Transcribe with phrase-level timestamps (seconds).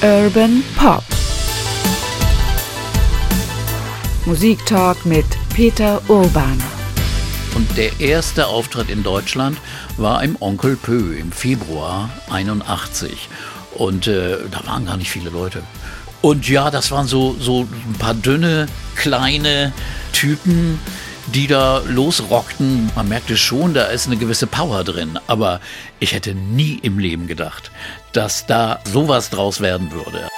[0.00, 1.02] Urban Pop.
[4.26, 6.62] Musiktalk mit Peter Urban.
[7.56, 9.58] Und der erste Auftritt in Deutschland
[9.96, 13.28] war im Onkel Pö im Februar 81.
[13.74, 15.64] Und äh, da waren gar nicht viele Leute.
[16.22, 19.72] Und ja, das waren so, so ein paar dünne, kleine
[20.12, 20.78] Typen,
[21.34, 22.90] die da losrockten.
[22.94, 25.18] Man merkte schon, da ist eine gewisse Power drin.
[25.26, 25.60] Aber
[26.00, 27.70] ich hätte nie im Leben gedacht,
[28.12, 30.28] dass da sowas draus werden würde.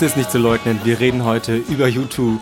[0.00, 2.38] Es ist nicht zu leugnen, wir reden heute über U2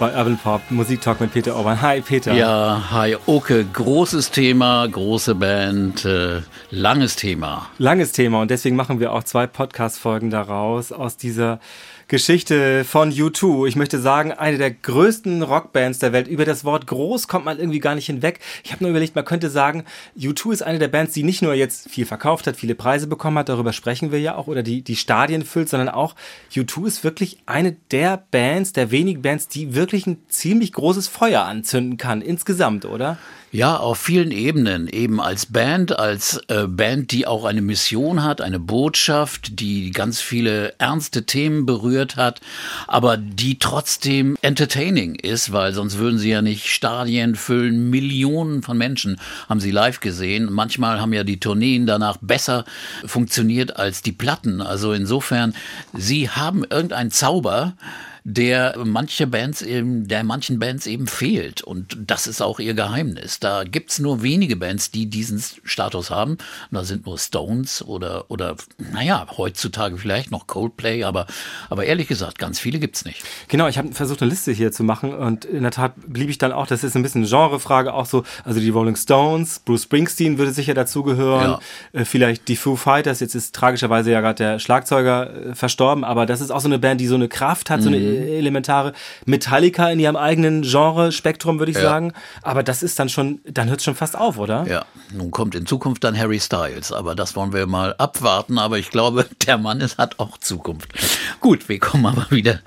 [0.00, 1.80] bei Urban Pop, Musiktalk mit Peter Orban.
[1.80, 2.34] Hi Peter.
[2.34, 6.40] Ja, hi, Oke, großes Thema, große Band, äh,
[6.70, 7.70] langes Thema.
[7.78, 11.60] Langes Thema und deswegen machen wir auch zwei Podcast-Folgen daraus aus dieser
[12.08, 13.66] Geschichte von U2.
[13.66, 16.28] Ich möchte sagen, eine der größten Rockbands der Welt.
[16.28, 18.38] Über das Wort groß kommt man irgendwie gar nicht hinweg.
[18.62, 19.84] Ich habe nur überlegt, man könnte sagen,
[20.16, 23.38] U2 ist eine der Bands, die nicht nur jetzt viel verkauft hat, viele Preise bekommen
[23.38, 26.14] hat, darüber sprechen wir ja auch, oder die, die Stadien füllt, sondern auch
[26.54, 31.42] U2 ist wirklich eine der Bands, der wenigen Bands, die wirklich ein ziemlich großes Feuer
[31.42, 33.18] anzünden kann, insgesamt, oder?
[33.56, 34.86] Ja, auf vielen Ebenen.
[34.86, 40.20] Eben als Band, als äh, Band, die auch eine Mission hat, eine Botschaft, die ganz
[40.20, 42.42] viele ernste Themen berührt hat,
[42.86, 47.88] aber die trotzdem entertaining ist, weil sonst würden sie ja nicht Stadien füllen.
[47.88, 49.18] Millionen von Menschen
[49.48, 50.52] haben sie live gesehen.
[50.52, 52.66] Manchmal haben ja die Tourneen danach besser
[53.06, 54.60] funktioniert als die Platten.
[54.60, 55.54] Also insofern,
[55.94, 57.72] sie haben irgendeinen Zauber,
[58.28, 61.62] der manche Bands eben, der manchen Bands eben fehlt.
[61.62, 63.38] Und das ist auch ihr Geheimnis.
[63.38, 66.32] Da gibt's nur wenige Bands, die diesen Status haben.
[66.32, 66.40] Und
[66.72, 71.28] da sind nur Stones oder, oder, naja, heutzutage vielleicht noch Coldplay, aber,
[71.70, 73.22] aber ehrlich gesagt, ganz viele gibt's nicht.
[73.46, 76.38] Genau, ich habe versucht, eine Liste hier zu machen und in der Tat blieb ich
[76.38, 79.84] dann auch, das ist ein bisschen eine Genrefrage, auch so, also die Rolling Stones, Bruce
[79.84, 81.58] Springsteen würde sicher dazugehören,
[81.92, 86.26] äh, vielleicht die Foo Fighters, jetzt ist tragischerweise ja gerade der Schlagzeuger äh, verstorben, aber
[86.26, 88.92] das ist auch so eine Band, die so eine Kraft hat, so eine äh, elementare
[89.24, 91.82] Metallica in ihrem eigenen Genre-Spektrum, würde ich Ja.
[91.84, 92.12] sagen,
[92.42, 94.66] aber das ist dann schon, dann hört es schon fast auf, oder?
[94.68, 98.58] Ja, nun kommt in Zukunft dann Harry Styles, aber das wollen wir mal abwarten.
[98.58, 100.92] Aber ich glaube, der Mann ist, hat auch Zukunft.
[101.40, 102.60] Gut, wir kommen aber wieder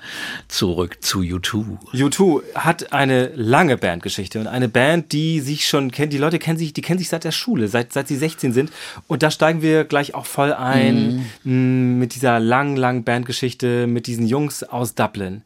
[0.48, 1.78] zurück zu U2.
[1.94, 6.12] U2 hat eine lange Bandgeschichte und eine Band, die sich schon kennt.
[6.12, 8.70] Die Leute kennen sich, die kennen sich seit der Schule, seit, seit sie 16 sind.
[9.06, 14.06] Und da steigen wir gleich auch voll ein mh, mit dieser langen, langen Bandgeschichte mit
[14.06, 15.39] diesen Jungs aus Dublin.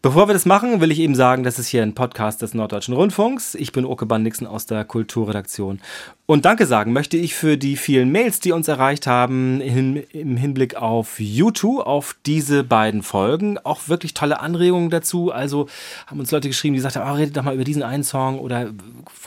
[0.00, 2.94] Bevor wir das machen, will ich eben sagen, das ist hier ein Podcast des Norddeutschen
[2.94, 3.54] Rundfunks.
[3.54, 5.80] Ich bin Oke Bandixen aus der Kulturredaktion.
[6.26, 10.36] Und Danke sagen möchte ich für die vielen Mails, die uns erreicht haben hin, im
[10.36, 13.58] Hinblick auf U2, auf diese beiden Folgen.
[13.58, 15.30] Auch wirklich tolle Anregungen dazu.
[15.30, 15.68] Also
[16.06, 18.38] haben uns Leute geschrieben, die gesagt haben, oh, redet doch mal über diesen einen Song
[18.38, 18.70] oder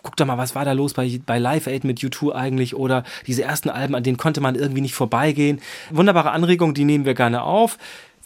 [0.01, 3.03] guck doch mal, was war da los bei, bei Live Aid mit U2 eigentlich oder
[3.27, 5.61] diese ersten Alben, an denen konnte man irgendwie nicht vorbeigehen.
[5.91, 7.77] Wunderbare Anregungen, die nehmen wir gerne auf.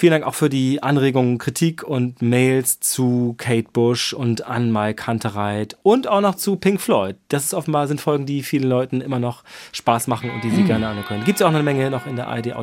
[0.01, 5.05] Vielen Dank auch für die Anregungen, Kritik und Mails zu Kate Bush und an Mike
[5.05, 7.17] Hunterreit und auch noch zu Pink Floyd.
[7.27, 9.43] Das ist offenbar sind Folgen, die vielen Leuten immer noch
[9.73, 11.25] Spaß machen und die sie gerne anhören können.
[11.25, 12.53] Gibt es auch eine Menge noch in der ARD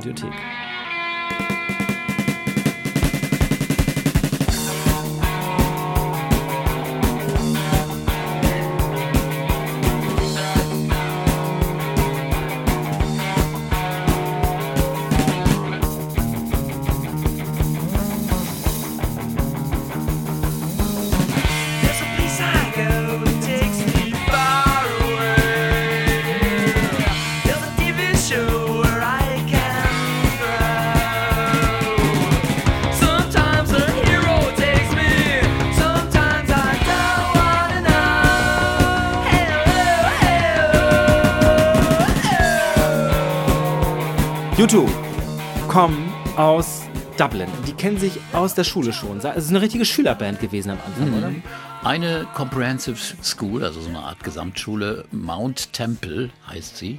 [47.17, 47.49] Dublin.
[47.67, 49.19] Die kennen sich aus der Schule schon.
[49.19, 51.33] Es ist eine richtige Schülerband gewesen am Anfang, oder?
[51.83, 56.99] Eine Comprehensive School, also so eine Art Gesamtschule, Mount Temple heißt sie,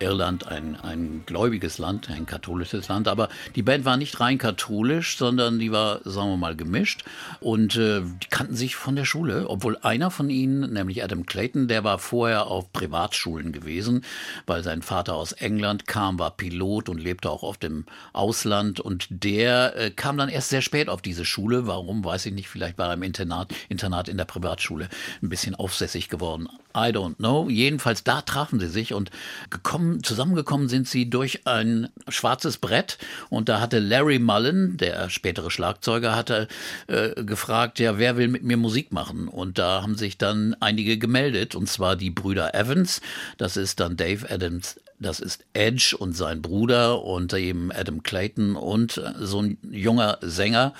[0.00, 5.16] Irland ein, ein gläubiges Land, ein katholisches Land, aber die Band war nicht rein katholisch,
[5.16, 7.04] sondern die war, sagen wir mal, gemischt
[7.40, 11.68] und äh, die kannten sich von der Schule, obwohl einer von ihnen, nämlich Adam Clayton,
[11.68, 14.04] der war vorher auf Privatschulen gewesen,
[14.46, 19.06] weil sein Vater aus England kam, war Pilot und lebte auch oft im Ausland und
[19.10, 21.66] der äh, kam dann erst sehr spät auf diese Schule.
[21.66, 24.88] Warum, weiß ich nicht, vielleicht war er im Internat, Internat in der Privatschule
[25.22, 26.48] ein bisschen aufsässig geworden.
[26.74, 27.48] I don't know.
[27.48, 29.10] Jedenfalls da trafen sie sich und
[29.50, 35.50] gekommen, zusammengekommen sind sie durch ein schwarzes Brett und da hatte Larry Mullen, der spätere
[35.50, 36.48] Schlagzeuger, hatte
[36.86, 39.28] äh, gefragt, ja, wer will mit mir Musik machen?
[39.28, 43.00] Und da haben sich dann einige gemeldet und zwar die Brüder Evans,
[43.38, 48.54] das ist dann Dave Adams das ist Edge und sein Bruder und eben Adam Clayton
[48.54, 50.74] und so ein junger Sänger,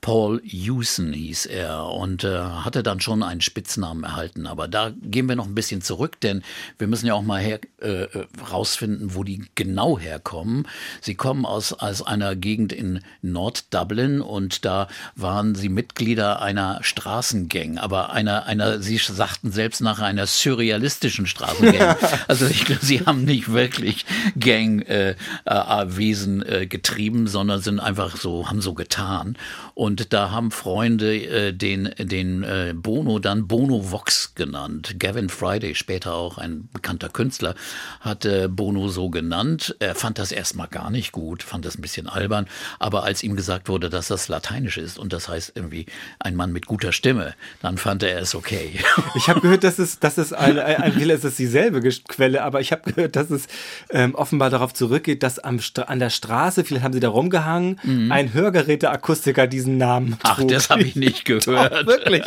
[0.00, 4.46] Paul Hewson hieß er und äh, hatte dann schon einen Spitznamen erhalten.
[4.46, 6.42] Aber da gehen wir noch ein bisschen zurück, denn
[6.78, 8.06] wir müssen ja auch mal her, äh,
[8.50, 10.68] rausfinden, wo die genau herkommen.
[11.00, 17.78] Sie kommen aus, aus einer Gegend in Nord-Dublin und da waren sie Mitglieder einer Straßengang,
[17.78, 21.96] aber einer, einer, sie sagten selbst nach einer surrealistischen Straßengang.
[22.28, 24.04] also ich glaube, sie haben nicht wirklich
[24.38, 29.36] Gangwesen äh, äh, getrieben, sondern sind einfach so, haben so getan.
[29.74, 34.96] Und da haben Freunde äh, den, den äh, Bono dann Bono Vox genannt.
[34.98, 37.54] Gavin Friday, später auch ein bekannter Künstler,
[38.00, 39.76] hat äh, Bono so genannt.
[39.78, 42.46] Er fand das erstmal gar nicht gut, fand das ein bisschen albern.
[42.78, 45.86] Aber als ihm gesagt wurde, dass das lateinisch ist und das heißt irgendwie
[46.18, 48.80] ein Mann mit guter Stimme, dann fand er es okay.
[49.14, 52.60] Ich habe gehört, dass es, dass es ein, ein, ein es ist dieselbe Quelle, aber
[52.60, 53.46] ich habe gehört, dass es
[53.90, 57.78] ähm, offenbar darauf zurückgeht, dass am Stra an der Straße, vielleicht haben sie da rumgehangen,
[57.82, 58.12] Mhm.
[58.12, 60.48] ein Hörgeräteakustiker diesen Namen Ach, trug.
[60.48, 61.72] das habe ich nicht gehört.
[61.72, 62.22] Doch, wirklich.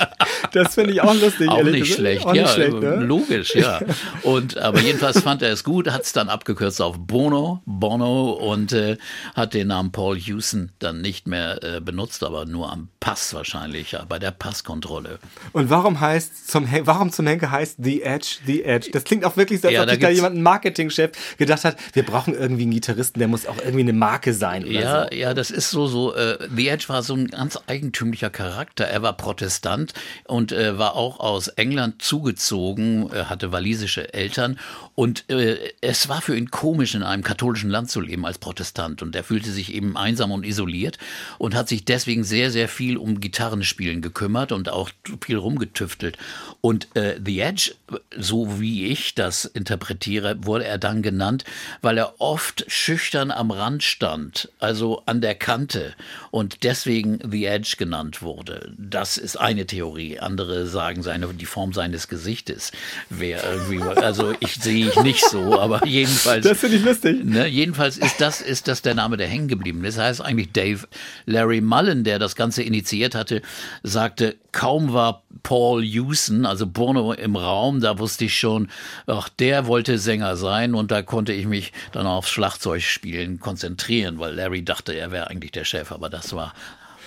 [0.52, 1.50] Das finde ich auch lustig.
[1.50, 1.96] Auch nicht gesagt.
[2.00, 2.96] schlecht, Auch nicht ja, schlecht, ne?
[2.98, 3.80] logisch, ja.
[4.24, 8.72] Und aber jedenfalls fand er es gut, hat es dann abgekürzt auf Bono, Bono und
[8.74, 8.98] äh,
[9.36, 13.92] hat den Namen Paul Hewson dann nicht mehr äh, benutzt, aber nur am Pass wahrscheinlich,
[13.92, 15.20] ja, bei der Passkontrolle.
[15.54, 18.90] Und warum heißt zum warum zum Henker heißt The Edge The Edge?
[18.92, 21.64] Das klingt auch wirklich so, als Ja, ob da sich da jemand ein Marketingchef gedacht
[21.64, 25.16] hat, wir brauchen irgendwie einen Gitarristen, der muss auch irgendwie eine Marke sein Ja, so.
[25.16, 28.86] ja, das ist so, so, äh, The Edge war so ein ganz eigentümlicher Charakter.
[28.86, 29.94] Er war Protestant
[30.26, 34.60] und äh, war auch aus England zugezogen, äh, hatte walisische Eltern
[34.96, 39.02] und äh, es war für ihn komisch, in einem katholischen Land zu leben als Protestant
[39.02, 40.98] und er fühlte sich eben einsam und isoliert
[41.38, 44.90] und hat sich deswegen sehr, sehr viel um Gitarrenspielen gekümmert und auch
[45.22, 46.18] viel rumgetüftelt.
[46.62, 47.76] Und äh, The Edge,
[48.18, 51.44] so wie ich das interpretiere, wurde er dann genannt,
[51.82, 55.94] weil er oft schüchtern am Rand stand, also an der Kante
[56.32, 58.74] und deswegen The Edge genannt wurde.
[58.78, 60.20] Das ist eine Theorie.
[60.20, 62.72] Andere sagen, seine, die Form seines Gesichtes
[63.10, 66.46] wäre irgendwie, also ich sehe ich nicht so, aber jedenfalls.
[66.46, 67.24] Das finde ich lustig.
[67.24, 69.98] Ne, jedenfalls ist das, ist das der Name, der hängen geblieben ist.
[69.98, 70.88] Das heißt eigentlich Dave
[71.26, 73.42] Larry Mullen, der das Ganze initiiert hatte,
[73.84, 78.70] sagte, kaum war Paul Hewson, also Bono im Raum, da wusste ich schon,
[79.06, 84.34] ach, der wollte Sänger sein und da konnte ich mich dann aufs Schlagzeugspielen konzentrieren, weil
[84.34, 86.54] Larry dachte, er wäre eigentlich der Chef, aber das war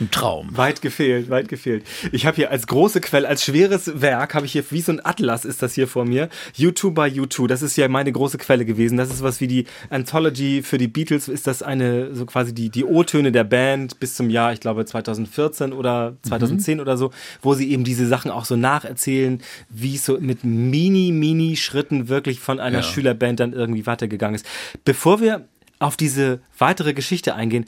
[0.01, 0.57] ein Traum.
[0.57, 1.85] Weit gefehlt, weit gefehlt.
[2.13, 5.05] Ich habe hier als große Quelle, als schweres Werk, habe ich hier, wie so ein
[5.05, 8.65] Atlas ist das hier vor mir, U2 by U2, das ist ja meine große Quelle
[8.65, 8.97] gewesen.
[8.99, 12.71] Das ist was wie die Anthology für die Beatles, ist das eine, so quasi die,
[12.71, 17.11] die O-Töne der Band bis zum Jahr, ich glaube 2014 oder 2010 oder so,
[17.43, 22.09] wo sie eben diese Sachen auch so nacherzählen, wie es so mit mini, mini Schritten
[22.09, 22.83] wirklich von einer Ja.
[22.83, 24.47] Schülerband dann irgendwie weitergegangen ist.
[24.85, 25.47] Bevor wir
[25.81, 27.67] auf diese weitere Geschichte eingehen,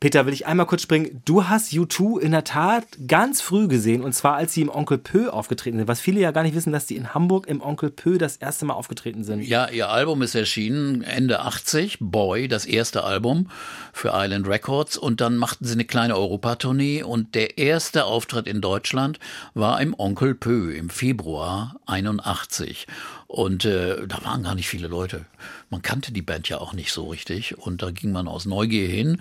[0.00, 1.20] Peter, will ich einmal kurz springen.
[1.26, 4.96] Du hast U2 in der Tat ganz früh gesehen und zwar als sie im Onkel
[4.96, 5.88] Pö aufgetreten sind.
[5.88, 8.64] Was viele ja gar nicht wissen, dass die in Hamburg im Onkel Pö das erste
[8.64, 9.42] Mal aufgetreten sind.
[9.42, 13.50] Ja, ihr Album ist erschienen Ende 80, Boy, das erste Album
[13.92, 18.62] für Island Records und dann machten sie eine kleine Europatournee und der erste Auftritt in
[18.62, 19.20] Deutschland
[19.52, 22.86] war im Onkel Pö im Februar 81
[23.26, 25.24] und äh, da waren gar nicht viele Leute.
[25.68, 28.88] Man kannte die Band ja auch nicht so richtig und da ging man aus Neugier
[28.88, 29.20] hin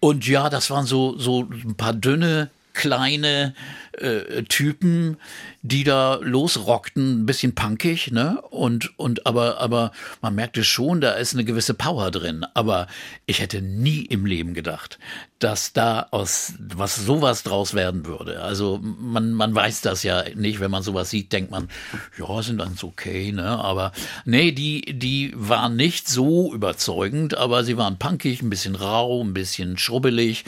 [0.00, 3.54] und ja, das waren so so ein paar dünne kleine
[3.92, 5.16] äh, Typen,
[5.62, 8.40] die da losrockten, ein bisschen punkig, ne?
[8.50, 9.90] Und, und aber, aber
[10.22, 12.46] man merkte schon, da ist eine gewisse Power drin.
[12.54, 12.86] Aber
[13.26, 15.00] ich hätte nie im Leben gedacht,
[15.40, 18.40] dass da aus was sowas draus werden würde.
[18.40, 21.68] Also man, man weiß das ja nicht, wenn man sowas sieht, denkt man,
[22.16, 23.44] ja, sind ganz okay, ne?
[23.44, 23.90] Aber
[24.24, 29.34] nee, die, die waren nicht so überzeugend, aber sie waren punkig, ein bisschen rau, ein
[29.34, 30.44] bisschen schrubbelig.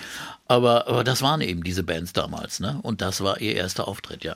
[0.51, 2.81] Aber, aber das waren eben diese Bands damals, ne?
[2.83, 4.35] Und das war ihr erster Auftritt, ja.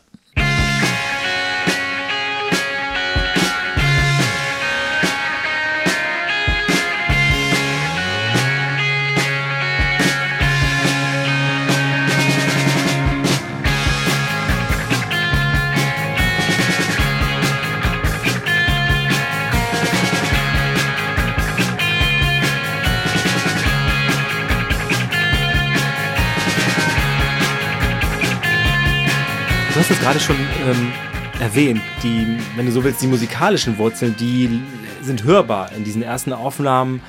[29.74, 30.92] Du hast es gerade schon ähm,
[31.40, 34.62] erwähnt, die, wenn du so willst, die musikalischen Wurzeln, die
[35.02, 37.02] sind hörbar in diesen ersten Aufnahmen.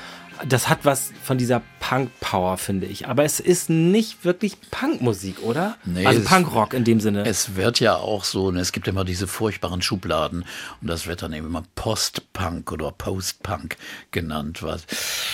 [0.49, 3.07] Das hat was von dieser Punk-Power, finde ich.
[3.07, 5.77] Aber es ist nicht wirklich Punkmusik, oder?
[5.85, 7.23] Nee, also Punkrock in dem Sinne.
[7.27, 10.45] Es wird ja auch so, ne, es gibt immer diese furchtbaren Schubladen
[10.81, 13.77] und das wird dann eben immer Post-Punk oder Post-Punk
[14.09, 14.87] genannt, was,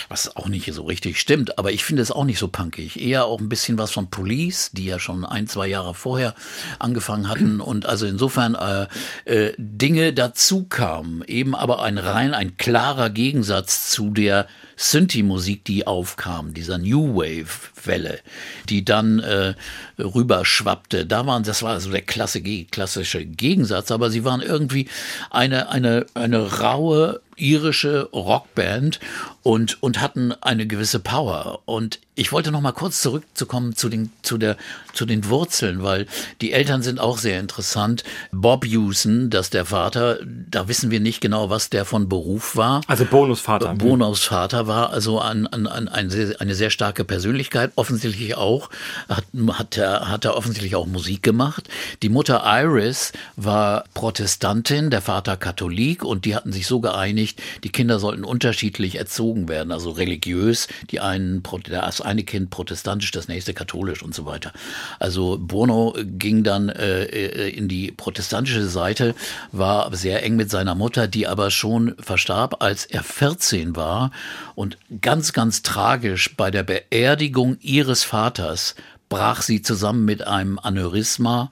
[0.09, 1.57] was auch nicht so richtig stimmt.
[1.57, 3.01] Aber ich finde es auch nicht so punkig.
[3.01, 6.35] Eher auch ein bisschen was von Police, die ja schon ein, zwei Jahre vorher
[6.79, 8.87] angefangen hatten und also insofern äh,
[9.23, 11.23] äh, Dinge dazu kamen.
[11.27, 14.47] Eben aber ein rein, ein klarer Gegensatz zu der
[14.81, 18.19] Synthi-Musik, die aufkam, dieser New Wave-Welle,
[18.67, 19.53] die dann äh,
[19.99, 21.05] rüberschwappte.
[21.05, 24.87] Da waren, das war so der klassische Gegensatz, aber sie waren irgendwie
[25.29, 28.99] eine, eine, eine raue irische Rockband
[29.43, 31.59] und, und hatten eine gewisse Power.
[31.65, 34.57] Und ich wollte noch mal kurz zurückzukommen zu den, zu, der,
[34.93, 36.05] zu den Wurzeln, weil
[36.41, 38.03] die Eltern sind auch sehr interessant.
[38.31, 42.55] Bob Hewson, das ist der Vater, da wissen wir nicht genau, was der von Beruf
[42.55, 42.81] war.
[42.87, 43.73] also Bonusvater.
[43.73, 48.69] Bonos Vater war also ein, ein, ein, ein sehr, eine sehr starke Persönlichkeit, offensichtlich auch,
[49.09, 51.69] hat, hat, er, hat er offensichtlich auch Musik gemacht.
[52.03, 57.30] Die Mutter Iris war Protestantin, der Vater Katholik und die hatten sich so geeinigt,
[57.63, 63.27] die Kinder sollten unterschiedlich erzogen werden, also religiös, die einen, das eine Kind protestantisch, das
[63.27, 64.51] nächste katholisch und so weiter.
[64.99, 69.15] Also Bono ging dann äh, äh, in die protestantische Seite,
[69.51, 74.11] war sehr eng mit seiner Mutter, die aber schon verstarb, als er 14 war
[74.55, 78.75] und ganz, ganz tragisch bei der Beerdigung ihres Vaters
[79.11, 81.51] brach sie zusammen mit einem Aneurysma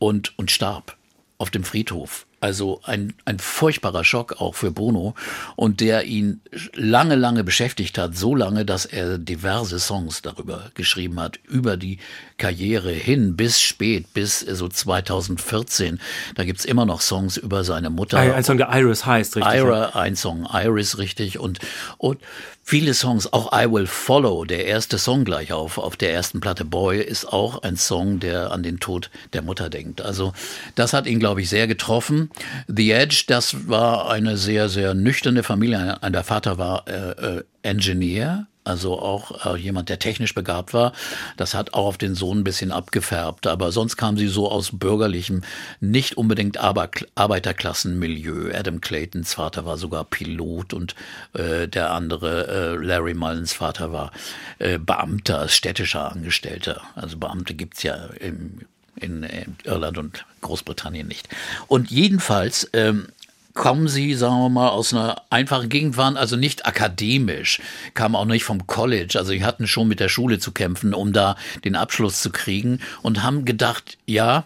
[0.00, 0.96] und, und starb
[1.38, 2.26] auf dem Friedhof.
[2.38, 5.14] Also ein, ein furchtbarer Schock auch für Bono
[5.56, 6.42] und der ihn
[6.74, 11.98] lange, lange beschäftigt hat, so lange, dass er diverse Songs darüber geschrieben hat, über die
[12.36, 15.98] Karriere hin bis spät, bis so 2014.
[16.34, 18.18] Da gibt's immer noch Songs über seine Mutter.
[18.18, 19.54] ein, ein Song, der Iris heißt, richtig.
[19.54, 21.38] Ira, ein Song, Iris, richtig.
[21.38, 21.60] Und,
[21.96, 22.18] und
[22.66, 26.64] viele Songs, auch I Will Follow, der erste Song gleich auf, auf der ersten Platte
[26.64, 30.02] Boy, ist auch ein Song, der an den Tod der Mutter denkt.
[30.02, 30.32] Also
[30.74, 32.28] das hat ihn, glaube ich, sehr getroffen.
[32.66, 35.98] The Edge, das war eine sehr, sehr nüchterne Familie.
[36.02, 40.92] Der Vater war äh, äh, Engineer, also auch äh, jemand, der technisch begabt war.
[41.36, 43.46] Das hat auch auf den Sohn ein bisschen abgefärbt.
[43.46, 45.42] Aber sonst kam sie so aus bürgerlichem,
[45.80, 48.52] nicht unbedingt Aber Arbeiterklassenmilieu.
[48.54, 50.94] Adam Claytons Vater war sogar Pilot und
[51.34, 54.12] äh, der andere, äh, Larry Mullins Vater, war
[54.58, 56.82] äh, Beamter, städtischer Angestellter.
[56.94, 58.60] Also Beamte gibt's ja im,
[58.96, 59.22] in,
[59.64, 61.28] Irland und Großbritannien nicht.
[61.66, 63.08] Und jedenfalls ähm,
[63.56, 67.60] kommen sie, sagen wir mal, aus einer einfachen Gegend, waren also nicht akademisch,
[67.94, 71.12] kamen auch nicht vom College, also sie hatten schon mit der Schule zu kämpfen, um
[71.12, 71.34] da
[71.64, 74.44] den Abschluss zu kriegen und haben gedacht, ja,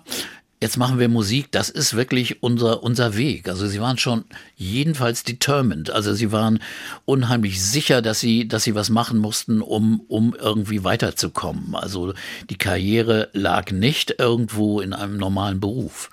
[0.62, 3.49] jetzt machen wir Musik, das ist wirklich unser, unser Weg.
[3.49, 4.25] Also sie waren schon
[4.57, 5.90] jedenfalls determined.
[5.90, 6.61] Also sie waren
[7.07, 11.75] unheimlich sicher, dass sie, dass sie was machen mussten, um, um irgendwie weiterzukommen.
[11.75, 12.12] Also
[12.50, 16.11] die Karriere lag nicht irgendwo in einem normalen Beruf.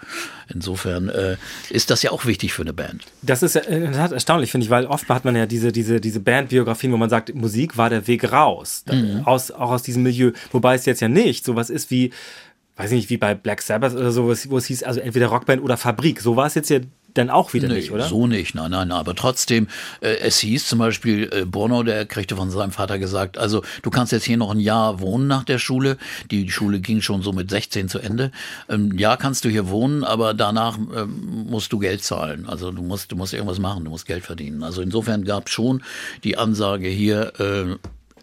[0.54, 1.36] Insofern äh,
[1.70, 3.04] ist das ja auch wichtig für eine Band.
[3.22, 5.74] Das ist ja in der Tat erstaunlich, finde ich, weil oft hat man ja diese,
[5.74, 9.24] diese, diese Bandbiografien, wo man sagt, Musik war der Weg raus, Mhm.
[9.26, 10.32] aus, auch aus diesem Milieu.
[10.54, 12.12] Wobei es jetzt ja nicht sowas ist wie,
[12.78, 15.28] weiß ich nicht, wie bei Black Sabbath oder so, wo es, es hieß, also entweder
[15.28, 16.22] Rockband oder Fabrik.
[16.22, 16.80] So war es jetzt ja
[17.18, 18.08] dann auch wieder nicht, oder?
[18.08, 19.68] So nicht, nein, nein, aber trotzdem,
[20.02, 23.90] äh, es hieß zum Beispiel, äh, Bono, der kriegte von seinem Vater gesagt, also du
[23.90, 25.98] kannst jetzt hier noch ein Jahr wohnen nach der Schule,
[26.30, 28.32] die Schule ging schon so mit 16 zu Ende,
[28.68, 32.84] ein Jahr kannst du hier wohnen, aber danach ähm, musst du Geld zahlen, also du
[32.84, 34.62] musst, du musst irgendwas machen, du musst Geld verdienen.
[34.62, 35.82] Also insofern gab schon
[36.24, 37.76] die Ansage hier, äh,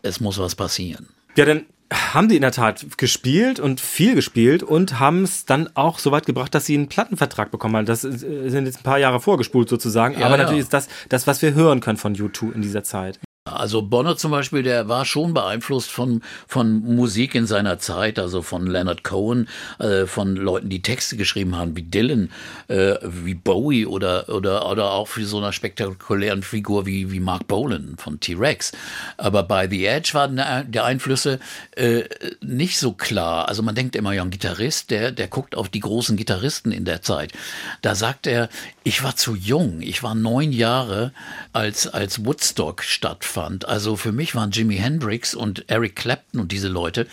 [0.02, 1.08] es muss was passieren.
[1.37, 5.68] Ja, dann haben die in der Tat gespielt und viel gespielt und haben es dann
[5.74, 7.86] auch so weit gebracht, dass sie einen Plattenvertrag bekommen haben.
[7.86, 10.18] Das äh, sind jetzt ein paar Jahre vorgespult sozusagen.
[10.18, 10.42] Ja, Aber ja.
[10.42, 13.20] natürlich ist das, das, was wir hören können von U2 in dieser Zeit.
[13.46, 18.40] Also Bonner zum Beispiel, der war schon beeinflusst von, von Musik in seiner Zeit, also
[18.40, 22.30] von Leonard Cohen, äh, von Leuten, die Texte geschrieben haben, wie Dylan,
[22.68, 27.46] äh, wie Bowie oder, oder, oder auch für so einer spektakulären Figur wie, wie Mark
[27.46, 28.72] Bolan von T-Rex.
[29.18, 31.38] Aber bei The Edge waren der Einflüsse
[31.76, 32.04] äh,
[32.40, 33.46] nicht so klar.
[33.46, 36.86] Also man denkt immer, ja, ein Gitarrist, der, der guckt auf die großen Gitarristen in
[36.86, 37.32] der Zeit.
[37.82, 38.48] Da sagt er,
[38.84, 41.12] ich war zu jung, ich war neun Jahre,
[41.52, 43.33] als, als Woodstock stattfand.
[43.36, 47.06] Also für mich waren Jimi Hendrix und Eric Clapton und diese Leute,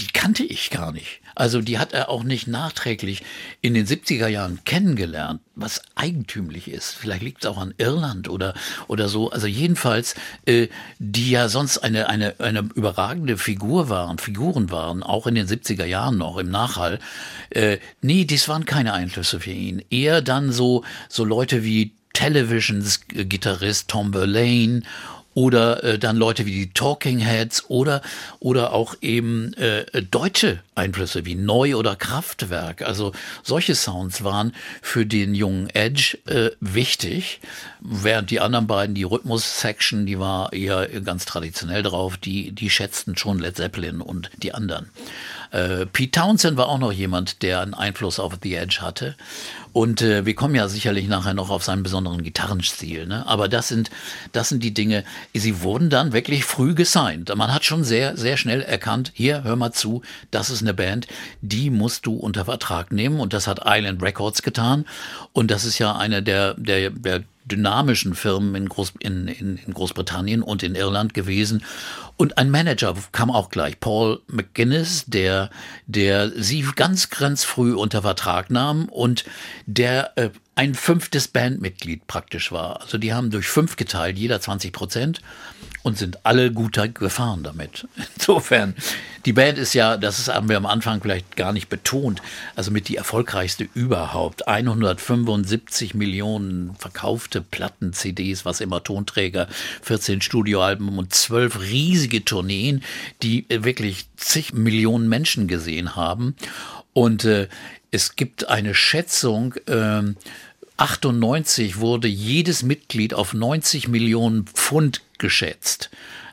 [0.00, 1.20] die kannte ich gar nicht.
[1.38, 3.22] Also die hat er auch nicht nachträglich
[3.60, 6.94] in den 70er Jahren kennengelernt, was eigentümlich ist.
[6.94, 8.54] Vielleicht liegt es auch an Irland oder,
[8.88, 9.30] oder so.
[9.30, 10.66] Also jedenfalls, äh,
[10.98, 15.84] die ja sonst eine, eine, eine überragende Figur waren, Figuren waren, auch in den 70er
[15.84, 16.98] Jahren noch im Nachhall.
[17.50, 19.84] Äh, nee, dies waren keine Einflüsse für ihn.
[19.90, 24.82] Eher dann so, so Leute wie Televisions Gitarrist Tom Verlaine
[25.38, 28.02] oder äh, dann Leute wie die Talking Heads oder
[28.40, 32.82] oder auch eben äh, deutsche Einflüsse wie Neu oder Kraftwerk.
[32.82, 33.12] Also
[33.44, 34.52] solche Sounds waren
[34.82, 37.40] für den jungen Edge äh, wichtig,
[37.78, 43.16] während die anderen beiden, die Rhythmus-Section, die war eher ganz traditionell drauf, die die schätzten
[43.16, 44.90] schon Led Zeppelin und die anderen.
[45.50, 49.16] Äh, Pete Townsend war auch noch jemand, der einen Einfluss auf The Edge hatte.
[49.72, 53.06] Und äh, wir kommen ja sicherlich nachher noch auf seinen besonderen Gitarrenstil.
[53.06, 53.26] Ne?
[53.26, 53.90] Aber das sind,
[54.32, 57.34] das sind die Dinge, sie wurden dann wirklich früh gesigned.
[57.36, 61.06] Man hat schon sehr, sehr schnell erkannt, hier, hör mal zu, das ist eine Band,
[61.42, 63.20] die musst du unter Vertrag nehmen.
[63.20, 64.84] Und das hat Island Records getan.
[65.32, 69.74] Und das ist ja eine der, der, der dynamischen Firmen in, Groß, in, in, in
[69.74, 71.64] Großbritannien und in Irland gewesen.
[72.16, 75.50] Und ein Manager kam auch gleich, Paul McGuinness, der,
[75.86, 79.24] der sie ganz, ganz früh unter Vertrag nahm und
[79.66, 82.80] der äh, ein fünftes Bandmitglied praktisch war.
[82.80, 85.20] Also die haben durch fünf geteilt, jeder 20 Prozent
[85.84, 87.86] und sind alle gut gefahren damit.
[88.16, 88.74] Insofern,
[89.24, 92.22] die Band ist ja, das haben wir am Anfang vielleicht gar nicht betont,
[92.56, 94.48] also mit die erfolgreichste überhaupt.
[94.48, 99.46] 175 Millionen verkaufte Platten, CDs, was immer Tonträger,
[99.82, 102.82] 14 Studioalben und 12 riesige Tourneen,
[103.22, 106.34] die wirklich zig Millionen Menschen gesehen haben.
[106.94, 107.46] Und äh,
[107.90, 110.02] es gibt eine Schätzung, äh,
[110.78, 115.90] 98 wurde jedes Mitglied auf 90 Millionen Pfund geschätzt.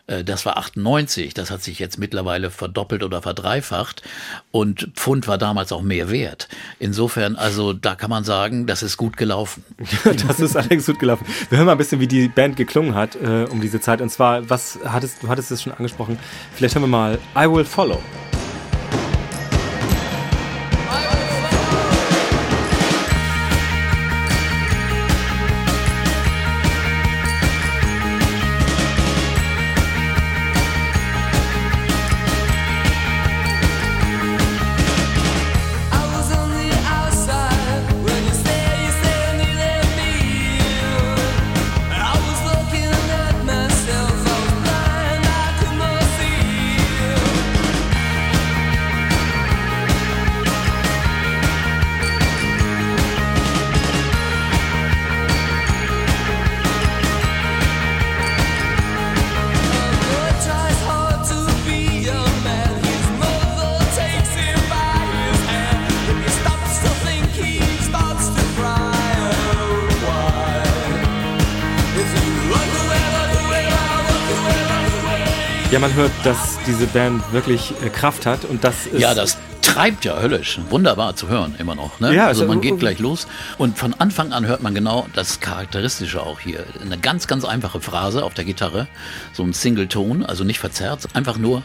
[0.08, 4.04] Äh, das war 98, das hat sich jetzt mittlerweile verdoppelt oder verdreifacht
[4.52, 6.48] und Pfund war damals auch mehr wert.
[6.80, 9.64] Insofern, also da kann man sagen, das ist gut gelaufen.
[10.28, 11.25] das ist allerdings gut gelaufen.
[11.50, 14.01] Wir hören mal ein bisschen, wie die Band geklungen hat äh, um diese Zeit.
[14.01, 16.20] Und zwar, was hattest du hattest es schon angesprochen?
[16.53, 18.01] Vielleicht hören wir mal I Will Follow.
[75.75, 79.38] Ja, man hört, dass diese Band wirklich äh, Kraft hat und das ist Ja, das
[79.61, 80.57] treibt ja höllisch.
[80.70, 82.00] Wunderbar zu hören, immer noch.
[82.00, 82.16] Ne?
[82.16, 85.42] Ja, also also- man geht gleich los und von Anfang an hört man genau das
[85.42, 86.64] Charakteristische auch hier.
[86.81, 88.88] Eine ganz, ganz einfache Phrase auf der Gitarre,
[89.33, 91.61] so ein Singleton, also nicht verzerrt, einfach nur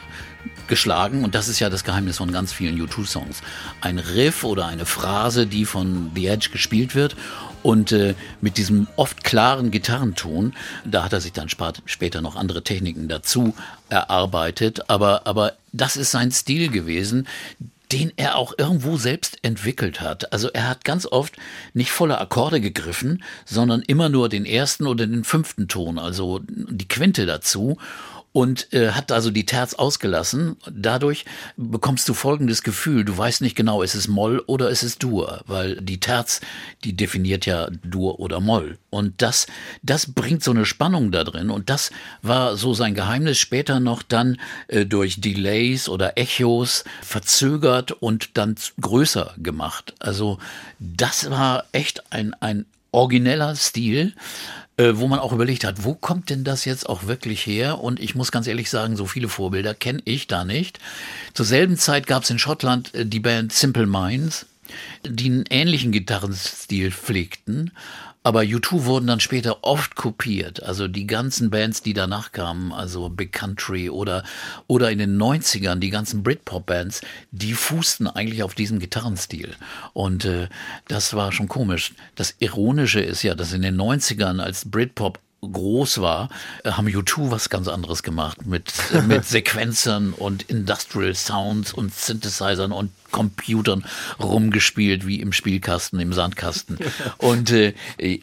[0.67, 3.43] geschlagen und das ist ja das Geheimnis von ganz vielen U2-Songs.
[3.81, 7.15] Ein Riff oder eine Phrase, die von The Edge gespielt wird
[7.63, 12.63] und äh, mit diesem oft klaren Gitarrenton, da hat er sich dann später noch andere
[12.63, 13.55] Techniken dazu
[13.89, 17.27] erarbeitet, aber, aber das ist sein Stil gewesen,
[17.93, 20.33] den er auch irgendwo selbst entwickelt hat.
[20.33, 21.35] Also er hat ganz oft
[21.75, 26.87] nicht volle Akkorde gegriffen, sondern immer nur den ersten oder den fünften Ton, also die
[26.87, 27.79] Quinte dazu
[28.33, 30.57] und äh, hat also die Terz ausgelassen.
[30.71, 31.25] Dadurch
[31.57, 35.43] bekommst du folgendes Gefühl, du weißt nicht genau, ist es Moll oder ist es Dur,
[35.47, 36.41] weil die Terz,
[36.85, 38.79] die definiert ja Dur oder Moll.
[38.91, 39.47] Und das,
[39.83, 41.91] das bringt so eine Spannung da drin und das
[42.23, 44.39] war so sein Geheimnis später noch dann
[44.69, 49.95] äh, durch Delays oder Echos verzögert und dann größer gemacht.
[49.99, 50.39] Also
[50.79, 54.15] das war echt ein, ein origineller Stil,
[54.81, 57.81] äh, wo man auch überlegt hat, wo kommt denn das jetzt auch wirklich her?
[57.81, 60.79] Und ich muss ganz ehrlich sagen, so viele Vorbilder kenne ich da nicht.
[61.35, 64.47] Zur selben Zeit gab es in Schottland äh, die Band Simple Minds,
[65.07, 67.73] die einen ähnlichen Gitarrenstil pflegten.
[68.23, 70.63] Aber U2 wurden dann später oft kopiert.
[70.63, 74.25] Also die ganzen Bands, die danach kamen, also Big Country oder,
[74.67, 79.55] oder in den 90ern, die ganzen Britpop-Bands, die fußten eigentlich auf diesem Gitarrenstil.
[79.95, 80.49] Und äh,
[80.87, 81.95] das war schon komisch.
[82.15, 86.29] Das Ironische ist ja, dass in den 90ern, als Britpop groß war,
[86.65, 91.95] äh, haben U2 was ganz anderes gemacht mit, äh, mit Sequenzern und Industrial Sounds und
[91.95, 93.85] Synthesizern und Computern
[94.21, 96.79] rumgespielt, wie im Spielkasten, im Sandkasten.
[97.19, 97.75] Und äh,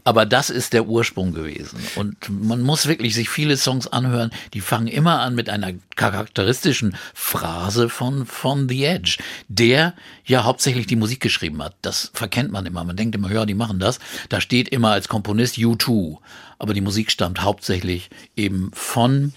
[0.06, 1.80] aber das ist der Ursprung gewesen.
[1.96, 6.96] Und man muss wirklich sich viele Songs anhören, die fangen immer an mit einer charakteristischen
[7.14, 9.18] Phrase von, von The Edge,
[9.50, 9.94] der
[10.26, 11.76] ja hauptsächlich die Musik geschrieben hat.
[11.82, 12.84] Das verkennt man immer.
[12.84, 14.00] Man denkt immer, ja, die machen das.
[14.30, 16.18] Da steht immer als Komponist U2.
[16.60, 19.34] Aber die Musik stammt hauptsächlich eben von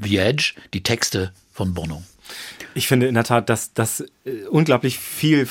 [0.00, 2.02] The Edge, die Texte von Bono.
[2.74, 5.46] Ich finde in der Tat, dass das äh, unglaublich viel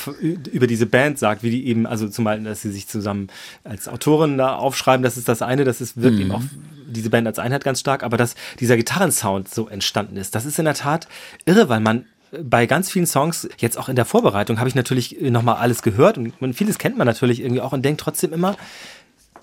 [0.51, 3.27] über diese Band sagt, wie die eben, also zum Beispiel, dass sie sich zusammen
[3.63, 6.41] als Autoren da aufschreiben, das ist das eine, das ist wirkt eben auch
[6.85, 10.59] diese Band als Einheit ganz stark, aber dass dieser Gitarrensound so entstanden ist, das ist
[10.59, 11.07] in der Tat
[11.45, 12.05] irre, weil man
[12.41, 16.17] bei ganz vielen Songs, jetzt auch in der Vorbereitung, habe ich natürlich nochmal alles gehört
[16.17, 18.57] und vieles kennt man natürlich irgendwie auch und denkt trotzdem immer,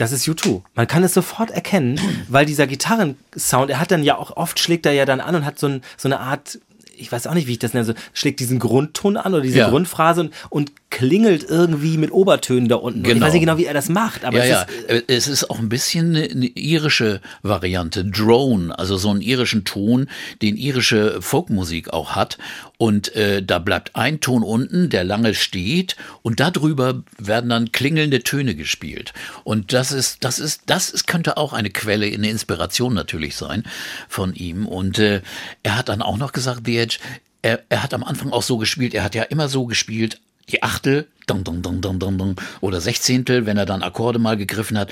[0.00, 0.62] das ist U2.
[0.74, 4.86] Man kann es sofort erkennen, weil dieser Gitarrensound, er hat dann ja auch oft schlägt
[4.86, 6.58] er ja dann an und hat so, ein, so eine Art,
[6.96, 9.58] ich weiß auch nicht, wie ich das nenne, so, schlägt diesen Grundton an oder diese
[9.58, 9.68] Ja.
[9.68, 12.98] Grundphrase und, und klingelt irgendwie mit Obertönen da unten.
[13.00, 13.26] Und Ich Genau.
[13.26, 14.62] weiß nicht genau, wie er das macht, aber ja, es ja.
[14.62, 19.20] ist Äh, Es ist auch ein bisschen eine, eine irische Variante, Drone, also so einen
[19.20, 20.08] irischen Ton,
[20.42, 22.38] den irische Folkmusik auch hat.
[22.76, 28.22] Und äh, da bleibt ein Ton unten, der lange steht, und darüber werden dann klingelnde
[28.22, 29.12] Töne gespielt.
[29.44, 33.64] Und das ist, das ist, das ist, könnte auch eine Quelle, eine Inspiration natürlich sein
[34.08, 34.66] von ihm.
[34.66, 35.22] Und äh,
[35.62, 36.98] er hat dann auch noch gesagt, The Edge,
[37.42, 40.62] er, er hat am Anfang auch so gespielt, er hat ja immer so gespielt, die
[40.62, 44.78] Achtel, dong, dong, dong, dong, dong, dong, oder Sechzehntel, wenn er dann Akkorde mal gegriffen
[44.78, 44.90] hat,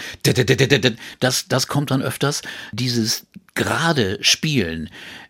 [1.21, 2.43] das, das kommt dann öfters.
[2.73, 4.89] Dieses gerade Spielen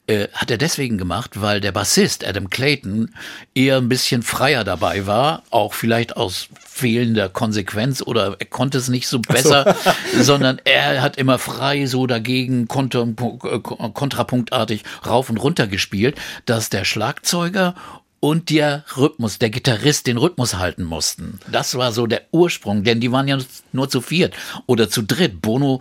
[0.08, 3.14] äh, hat er deswegen gemacht, weil der Bassist Adam Clayton
[3.54, 8.88] eher ein bisschen freier dabei war, auch vielleicht aus fehlender Konsequenz oder er konnte es
[8.88, 9.76] nicht so besser,
[10.20, 16.84] sondern er hat immer frei so dagegen äh, kontrapunktartig rauf und runter gespielt, dass der
[16.84, 17.74] Schlagzeuger
[18.20, 21.38] und der Rhythmus, der Gitarrist den Rhythmus halten mussten.
[21.50, 23.38] Das war so der Ursprung, denn die waren ja
[23.72, 24.34] nur zu viert
[24.66, 25.40] oder zu dritt.
[25.40, 25.80] Bono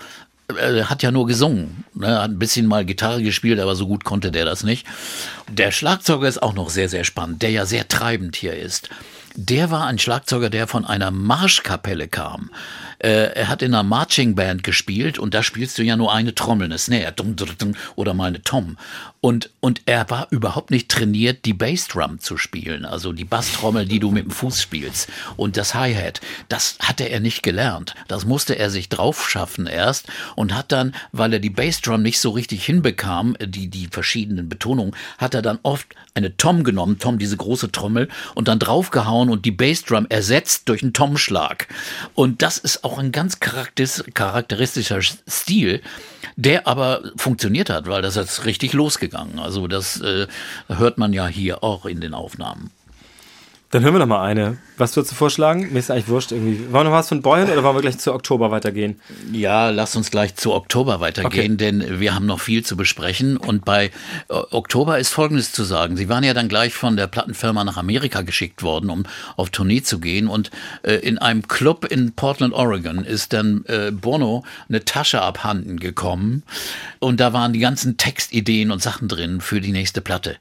[0.56, 4.04] äh, hat ja nur gesungen, ne, hat ein bisschen mal Gitarre gespielt, aber so gut
[4.04, 4.86] konnte der das nicht.
[5.50, 8.90] Der Schlagzeuger ist auch noch sehr, sehr spannend, der ja sehr treibend hier ist.
[9.36, 12.50] Der war ein Schlagzeuger, der von einer Marschkapelle kam.
[12.98, 16.34] Äh, er hat in einer Marching Band gespielt und da spielst du ja nur eine
[16.34, 17.14] Trommel, eine Snare
[17.96, 18.78] oder mal eine Tom.
[19.28, 24.00] Und, und er war überhaupt nicht trainiert, die Bassdrum zu spielen, also die Basstrommel, die
[24.00, 25.10] du mit dem Fuß spielst.
[25.36, 27.94] Und das Hi-Hat, das hatte er nicht gelernt.
[28.08, 32.22] Das musste er sich drauf schaffen erst und hat dann, weil er die Bassdrum nicht
[32.22, 37.20] so richtig hinbekam, die, die verschiedenen Betonungen, hat er dann oft eine Tom genommen, Tom,
[37.20, 41.68] diese große Trommel, und dann draufgehauen und die Bassdrum ersetzt durch einen Tom-Schlag.
[42.16, 45.82] Und das ist auch ein ganz charakteris- charakteristischer Stil,
[46.36, 49.40] der aber funktioniert hat, weil das ist richtig losgegangen.
[49.40, 50.28] Also das äh,
[50.68, 52.72] hört man ja hier auch in den Aufnahmen.
[53.70, 54.58] Dann hören wir noch mal eine.
[54.78, 55.74] Was würdest du vorschlagen?
[55.74, 56.62] Mir ist eigentlich wurscht irgendwie.
[56.72, 59.02] Wollen wir noch was von Boyan oder wollen wir gleich zu Oktober weitergehen?
[59.34, 61.58] Ja, lass uns gleich zu Oktober weitergehen, Okay.
[61.58, 63.36] denn wir haben noch viel zu besprechen.
[63.36, 63.88] Und bei
[64.30, 65.98] äh, Oktober ist Folgendes zu sagen.
[65.98, 69.04] Sie waren ja dann gleich von der Plattenfirma nach Amerika geschickt worden, um
[69.36, 70.30] auf Tournee zu gehen.
[70.30, 70.50] Und
[70.84, 76.44] äh, in einem Club in Portland, Oregon, ist dann äh, Bono eine Tasche abhanden gekommen.
[77.00, 80.38] Und da waren die ganzen Textideen und Sachen drin für die nächste Platte.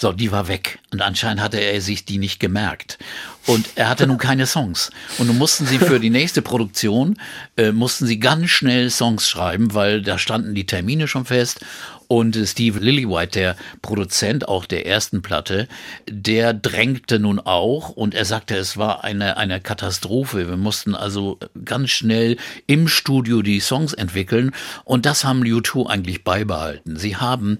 [0.00, 0.78] So, die war weg.
[0.92, 2.98] Und anscheinend hatte er sich die nicht gemerkt.
[3.46, 4.90] Und er hatte nun keine Songs.
[5.18, 7.18] Und nun mussten sie für die nächste Produktion,
[7.58, 11.60] äh, mussten sie ganz schnell Songs schreiben, weil da standen die Termine schon fest.
[12.08, 15.68] Und Steve Lillywhite, der Produzent auch der ersten Platte,
[16.08, 20.48] der drängte nun auch und er sagte, es war eine, eine Katastrophe.
[20.48, 24.52] Wir mussten also ganz schnell im Studio die Songs entwickeln
[24.84, 26.96] und das haben U2 eigentlich beibehalten.
[26.96, 27.58] Sie haben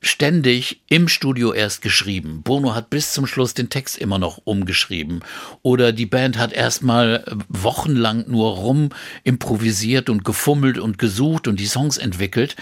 [0.00, 2.42] ständig im Studio erst geschrieben.
[2.42, 5.20] Bono hat bis zum Schluss den Text immer noch umgeschrieben.
[5.62, 8.90] Oder die Band hat erstmal wochenlang nur rum
[9.24, 12.56] improvisiert und gefummelt und gesucht und die Songs entwickelt,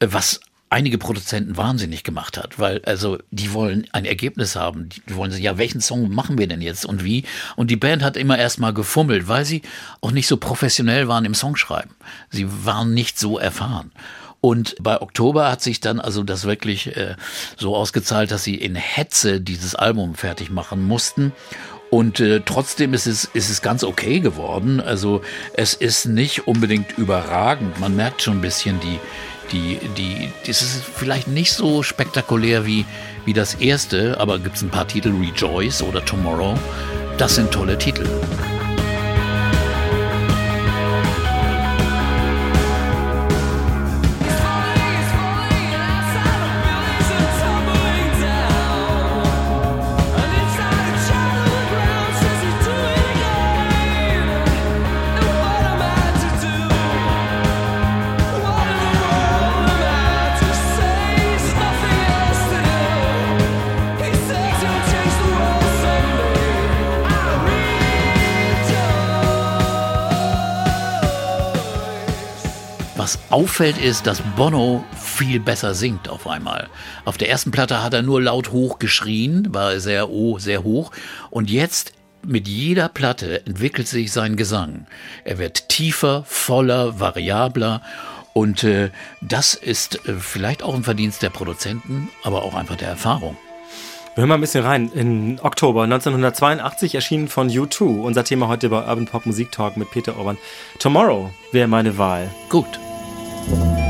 [0.00, 0.40] was
[0.74, 4.88] einige Produzenten wahnsinnig gemacht hat, weil also die wollen ein Ergebnis haben.
[4.88, 7.24] Die wollen ja, welchen Song machen wir denn jetzt und wie?
[7.54, 9.62] Und die Band hat immer erstmal gefummelt, weil sie
[10.00, 11.94] auch nicht so professionell waren im Songschreiben.
[12.28, 13.92] Sie waren nicht so erfahren.
[14.44, 17.16] Und bei Oktober hat sich dann also das wirklich äh,
[17.56, 21.32] so ausgezahlt, dass sie in Hetze dieses Album fertig machen mussten.
[21.88, 24.82] Und äh, trotzdem ist es, ist es ganz okay geworden.
[24.82, 25.22] Also
[25.54, 27.80] es ist nicht unbedingt überragend.
[27.80, 29.00] Man merkt schon ein bisschen die,
[29.50, 32.84] die, die, das ist vielleicht nicht so spektakulär wie,
[33.24, 36.58] wie das erste, aber gibt es ein paar Titel, Rejoice oder Tomorrow.
[37.16, 38.06] Das sind tolle Titel.
[73.34, 76.68] Auffällt ist, dass Bono viel besser singt auf einmal.
[77.04, 80.92] Auf der ersten Platte hat er nur laut hoch geschrien, war sehr, oh, sehr hoch.
[81.30, 81.94] Und jetzt
[82.24, 84.86] mit jeder Platte entwickelt sich sein Gesang.
[85.24, 87.82] Er wird tiefer, voller, variabler.
[88.34, 92.88] Und äh, das ist äh, vielleicht auch ein Verdienst der Produzenten, aber auch einfach der
[92.88, 93.36] Erfahrung.
[94.14, 94.92] Wir hören mal ein bisschen rein.
[94.94, 99.90] In Oktober 1982 erschienen von U2 unser Thema heute bei Urban Pop Musik Talk mit
[99.90, 100.38] Peter Orban.
[100.78, 102.30] Tomorrow wäre meine Wahl.
[102.48, 102.78] Gut.
[103.50, 103.83] Bye.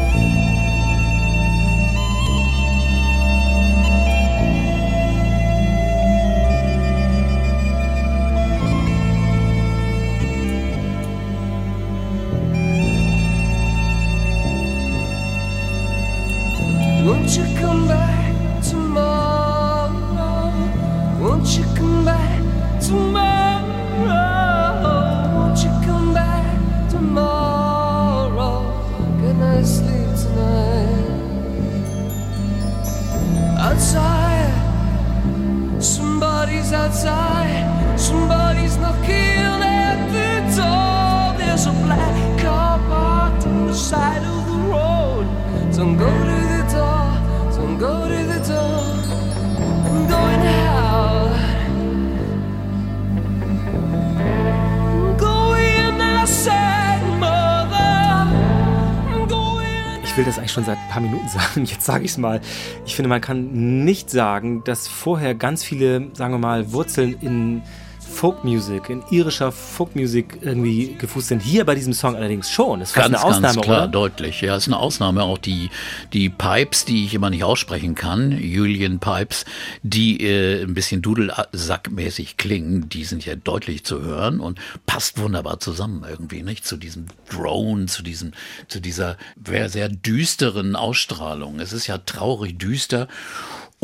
[60.24, 61.64] Will das eigentlich schon seit ein paar Minuten sagen.
[61.64, 62.40] Jetzt sage ich es mal.
[62.86, 67.62] Ich finde, man kann nicht sagen, dass vorher ganz viele, sagen wir mal, Wurzeln in
[68.24, 71.42] Folkmusik, in irischer Folkmusik irgendwie gefußt sind.
[71.42, 72.80] Hier bei diesem Song allerdings schon.
[72.80, 73.88] Das ist Ganz, eine Ausnahme, ganz klar, oder?
[73.88, 74.40] deutlich.
[74.40, 75.24] Ja, ist eine Ausnahme.
[75.24, 75.68] Auch die,
[76.14, 79.44] die Pipes, die ich immer nicht aussprechen kann, Julian Pipes,
[79.82, 85.60] die äh, ein bisschen dudelsackmäßig klingen, die sind ja deutlich zu hören und passt wunderbar
[85.60, 86.66] zusammen irgendwie, nicht?
[86.66, 88.32] Zu diesem Drone, zu diesem,
[88.68, 91.60] zu dieser sehr, sehr düsteren Ausstrahlung.
[91.60, 93.06] Es ist ja traurig düster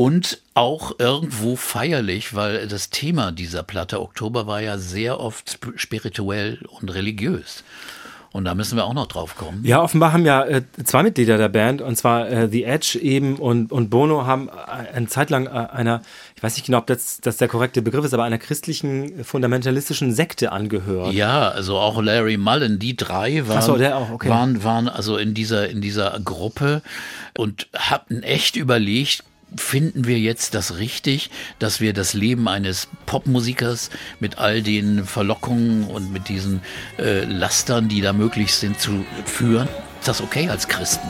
[0.00, 5.76] und auch irgendwo feierlich, weil das Thema dieser Platte Oktober war ja sehr oft sp-
[5.76, 7.64] spirituell und religiös.
[8.32, 9.60] Und da müssen wir auch noch drauf kommen.
[9.62, 13.36] Ja, offenbar haben ja äh, zwei Mitglieder der Band, und zwar äh, The Edge eben
[13.36, 16.00] und, und Bono, haben äh, eine Zeit lang äh, einer,
[16.34, 20.14] ich weiß nicht genau, ob das, das der korrekte Begriff ist, aber einer christlichen fundamentalistischen
[20.14, 21.12] Sekte angehört.
[21.12, 24.30] Ja, also auch Larry Mullen, die drei waren, so, auch, okay.
[24.30, 26.80] waren, waren also in dieser, in dieser Gruppe
[27.36, 29.24] und hatten echt überlegt,
[29.56, 35.84] finden wir jetzt das richtig, dass wir das Leben eines Popmusikers mit all den Verlockungen
[35.84, 36.62] und mit diesen
[36.98, 39.68] äh, Lastern, die da möglich sind, zu führen?
[40.00, 41.08] Ist das okay als Christen?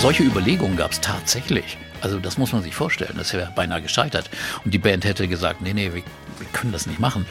[0.00, 1.76] Solche Überlegungen gab es tatsächlich.
[2.00, 3.12] Also das muss man sich vorstellen.
[3.18, 4.30] Das wäre beinahe gescheitert.
[4.64, 7.26] Und die Band hätte gesagt, nee, nee, wir, wir können das nicht machen.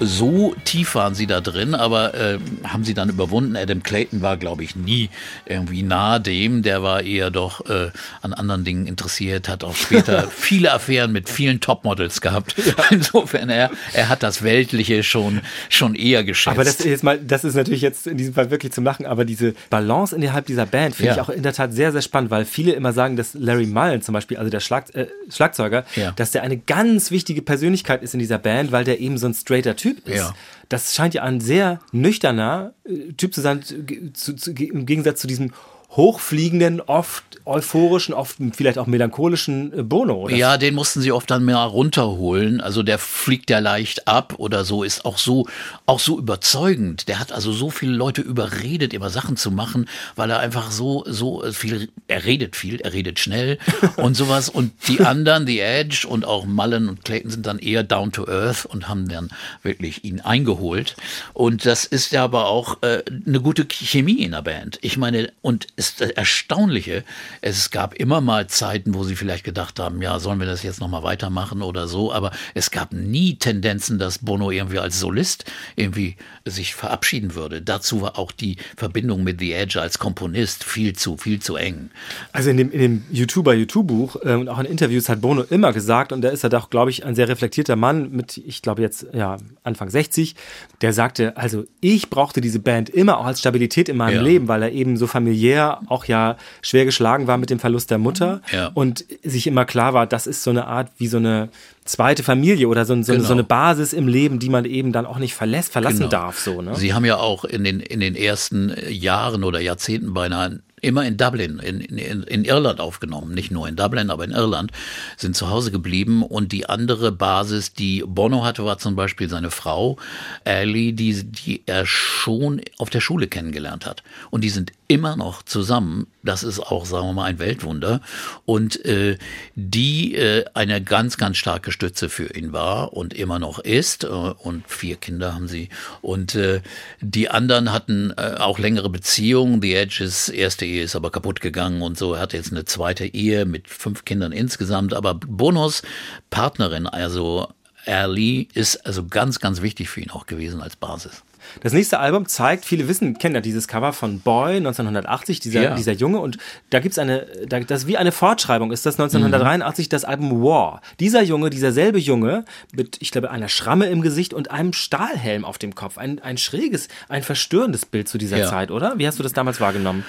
[0.00, 3.56] So tief waren sie da drin, aber äh, haben sie dann überwunden.
[3.56, 5.08] Adam Clayton war, glaube ich, nie
[5.46, 6.62] irgendwie nahe dem.
[6.62, 11.28] Der war eher doch äh, an anderen Dingen interessiert, hat auch später viele Affären mit
[11.28, 12.56] vielen Topmodels gehabt.
[12.90, 16.56] Insofern, er, er hat das Weltliche schon, schon eher geschätzt.
[16.56, 19.06] Aber das ist jetzt mal, das ist natürlich jetzt in diesem Fall wirklich zu machen,
[19.06, 21.14] aber diese Balance innerhalb dieser Band finde Ja.
[21.14, 24.02] ich auch in der Tat sehr, sehr spannend, weil viele immer sagen, dass Larry Mullen
[24.02, 26.10] zum Beispiel, also der Schlag, äh, Schlagzeuger, Ja.
[26.16, 29.34] dass der eine ganz wichtige Persönlichkeit ist in dieser Band, weil der eben so ein
[29.34, 30.16] straighter Typ ist.
[30.16, 30.34] Ja.
[30.68, 35.26] Das scheint ja ein sehr nüchterner äh, Typ zu sein, zu, zu, im Gegensatz zu
[35.26, 35.52] diesem
[35.96, 40.14] hochfliegenden, oft euphorischen, oft vielleicht auch melancholischen äh, Bono.
[40.14, 40.34] Oder?
[40.34, 42.60] Ja, den mussten sie oft dann mehr runterholen.
[42.60, 45.46] Also der fliegt ja leicht ab oder so, ist auch so,
[45.84, 47.06] auch so überzeugend.
[47.08, 51.04] Der hat also so viele Leute überredet, immer Sachen zu machen, weil er einfach so,
[51.06, 53.58] so viel, er redet viel, er redet schnell
[53.96, 54.48] und sowas.
[54.48, 58.26] Und die anderen, The Edge und auch Mullen und Clayton sind dann eher down to
[58.26, 59.28] earth und haben dann
[59.62, 60.96] wirklich ihn eingeholt.
[61.34, 64.78] Und das ist ja aber auch äh, eine gute Chemie in der Band.
[64.80, 67.04] Ich meine, und ist das Erstaunliche,
[67.40, 70.80] es gab immer mal Zeiten, wo sie vielleicht gedacht haben, ja, sollen wir das jetzt
[70.80, 75.44] nochmal weitermachen oder so, aber es gab nie Tendenzen, dass Bono irgendwie als Solist
[75.76, 77.62] irgendwie sich verabschieden würde.
[77.62, 81.90] Dazu war auch die Verbindung mit The Edge als Komponist viel zu, viel zu eng.
[82.32, 85.72] Also in dem, in dem YouTuber YouTube-Buch äh, und auch in Interviews hat Bono immer
[85.72, 88.82] gesagt, und da ist er doch, glaube ich, ein sehr reflektierter Mann mit, ich glaube
[88.82, 90.34] jetzt, ja, Anfang 60,
[90.80, 94.22] der sagte, also ich brauchte diese Band immer auch als Stabilität in meinem Ja.
[94.22, 97.98] Leben, weil er eben so familiär Auch ja schwer geschlagen war mit dem Verlust der
[97.98, 98.70] Mutter Ja.
[98.74, 101.48] und sich immer klar war, das ist so eine Art wie so eine
[101.84, 103.24] zweite Familie oder so, so, Genau.
[103.24, 106.08] so eine Basis im Leben, die man eben dann auch nicht verlässt, verlassen Genau.
[106.10, 106.38] darf.
[106.38, 106.74] So, ne?
[106.76, 111.16] Sie haben ja auch in den, in den ersten Jahren oder Jahrzehnten beinahe immer in
[111.16, 113.34] Dublin, in, in, in Irland aufgenommen.
[113.34, 114.70] Nicht nur in Dublin, aber in Irland,
[115.16, 116.22] sind zu Hause geblieben.
[116.22, 119.96] Und die andere Basis, die Bono hatte, war zum Beispiel seine Frau,
[120.44, 124.02] Ellie, die, die er schon auf der Schule kennengelernt hat.
[124.30, 126.06] Und die sind immer noch zusammen.
[126.22, 128.00] Das ist auch, sagen wir mal, ein Weltwunder.
[128.44, 129.18] Und äh,
[129.54, 134.04] die äh, eine ganz, ganz starke Stütze für ihn war und immer noch ist.
[134.04, 135.70] Äh, und vier Kinder haben sie.
[136.02, 136.60] Und äh,
[137.00, 139.62] die anderen hatten äh, auch längere Beziehungen.
[139.62, 142.14] The Edges erste Ehe ist aber kaputt gegangen und so.
[142.14, 144.94] Er hatte jetzt eine zweite Ehe mit fünf Kindern insgesamt.
[144.94, 145.82] Aber Bonos
[146.30, 147.48] Partnerin, also
[147.86, 151.22] Ali, ist also ganz, ganz wichtig für ihn auch gewesen als Basis.
[151.62, 155.74] Das nächste Album zeigt, viele wissen, kennen ja dieses Cover von Boy 1980, dieser, Ja.
[155.74, 156.38] dieser Junge, und
[156.70, 160.80] da gibt's eine, da, das wie eine Fortschreibung, ist das 1983 das Album War.
[161.00, 165.44] Dieser Junge, dieser selbe Junge, mit, ich glaube, einer Schramme im Gesicht und einem Stahlhelm
[165.44, 165.98] auf dem Kopf.
[165.98, 168.48] Ein, ein schräges, ein verstörendes Bild zu dieser Ja.
[168.48, 168.94] Zeit, oder?
[168.96, 170.02] Wie hast du das damals wahrgenommen?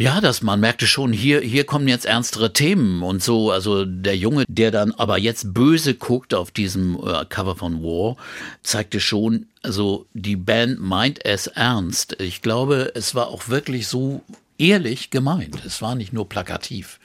[0.00, 3.50] Ja, das, man merkte schon, hier, hier kommen jetzt ernstere Themen und so.
[3.50, 8.16] Also der Junge, der dann aber jetzt böse guckt auf diesem äh, Cover von War,
[8.62, 12.16] zeigte schon, also die Band meint es ernst.
[12.18, 14.22] Ich glaube, es war auch wirklich so
[14.60, 15.64] ehrlich gemeint.
[15.64, 17.00] Es war nicht nur plakativ.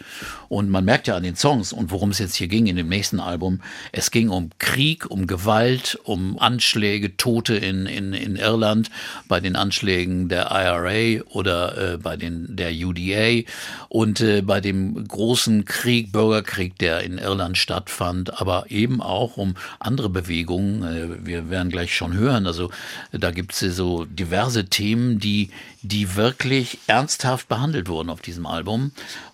[0.50, 2.90] Und man merkt ja an den Songs und worum es jetzt hier ging in dem
[2.90, 8.90] nächsten Album, es ging um Krieg, um Gewalt, um Anschläge, Tote in, in, in Irland,
[9.28, 13.50] bei den Anschlägen der IRA oder äh, bei den der UDA
[13.88, 19.56] und äh, bei dem großen Krieg, Bürgerkrieg, der in Irland stattfand, aber eben auch um
[19.80, 20.84] andere Bewegungen.
[20.84, 22.48] Äh, wir werden gleich schon hören.
[22.48, 22.70] Also
[23.12, 25.50] da gibt es so diverse Themen, die,
[25.88, 28.92] die wirklich ernsthaft behandelt wurden auf diesem Album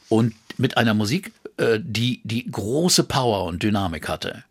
[0.09, 4.43] und mit einer Musik, äh, die, die große Power und Dynamik hatte.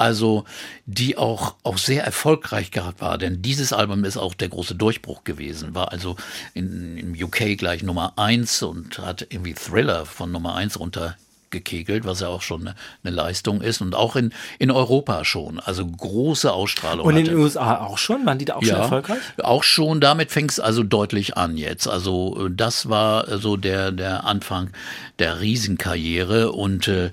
[0.00, 0.44] Also,
[0.86, 5.24] die auch, auch sehr erfolgreich gehabt war, denn dieses Album ist auch der große Durchbruch
[5.24, 6.14] gewesen, war also
[6.54, 10.76] in, im UK gleich Nummer eins und hat irgendwie Thriller von Nummer eins
[11.48, 15.60] runtergekegelt, was ja auch schon eine, eine Leistung ist und auch in, in Europa schon,
[15.60, 17.30] also große Ausstrahlung Und in hatte.
[17.32, 18.26] den USA auch schon?
[18.26, 19.18] Waren die da auch schon erfolgreich?
[19.42, 21.86] Auch schon, damit fängt es also deutlich an jetzt.
[21.86, 24.70] Also äh, das war äh, so der, der Anfang
[25.18, 27.10] der Riesenkarriere und äh,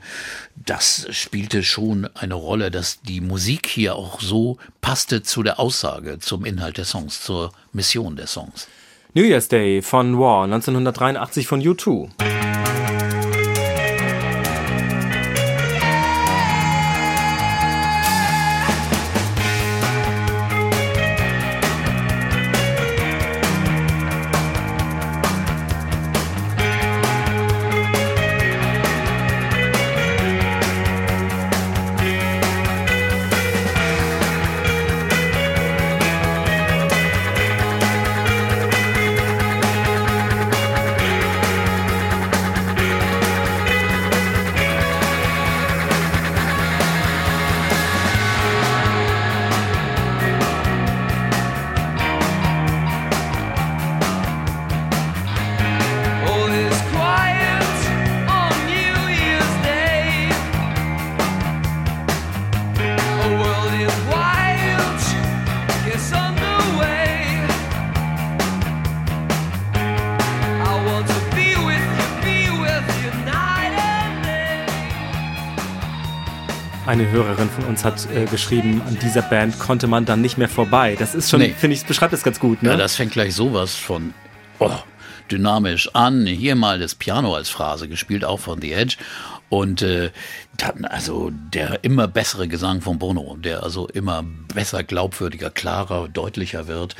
[0.56, 6.20] das spielte schon eine Rolle, dass die Musik hier auch so passte zu der Aussage,
[6.20, 8.68] zum Inhalt der Songs, zur Mission der Songs.
[9.14, 12.65] New Year's Day von War 1983 von U2.
[76.96, 80.48] Eine Hörerin von uns hat äh, geschrieben, an dieser Band konnte man dann nicht mehr
[80.48, 80.96] vorbei.
[80.98, 81.50] Das ist schon, Nee.
[81.50, 82.70] finde ich, beschreibt das ganz gut, ne?
[82.70, 84.14] Ja, das fängt gleich sowas von
[84.60, 84.72] oh,
[85.30, 86.26] dynamisch an.
[86.26, 88.96] Hier mal das Piano als Phrase gespielt, auch von The Edge.
[89.50, 90.12] Und äh,
[90.56, 94.24] dann also der immer bessere Gesang von Bono, der also immer
[94.54, 96.96] besser, glaubwürdiger, klarer, deutlicher wird.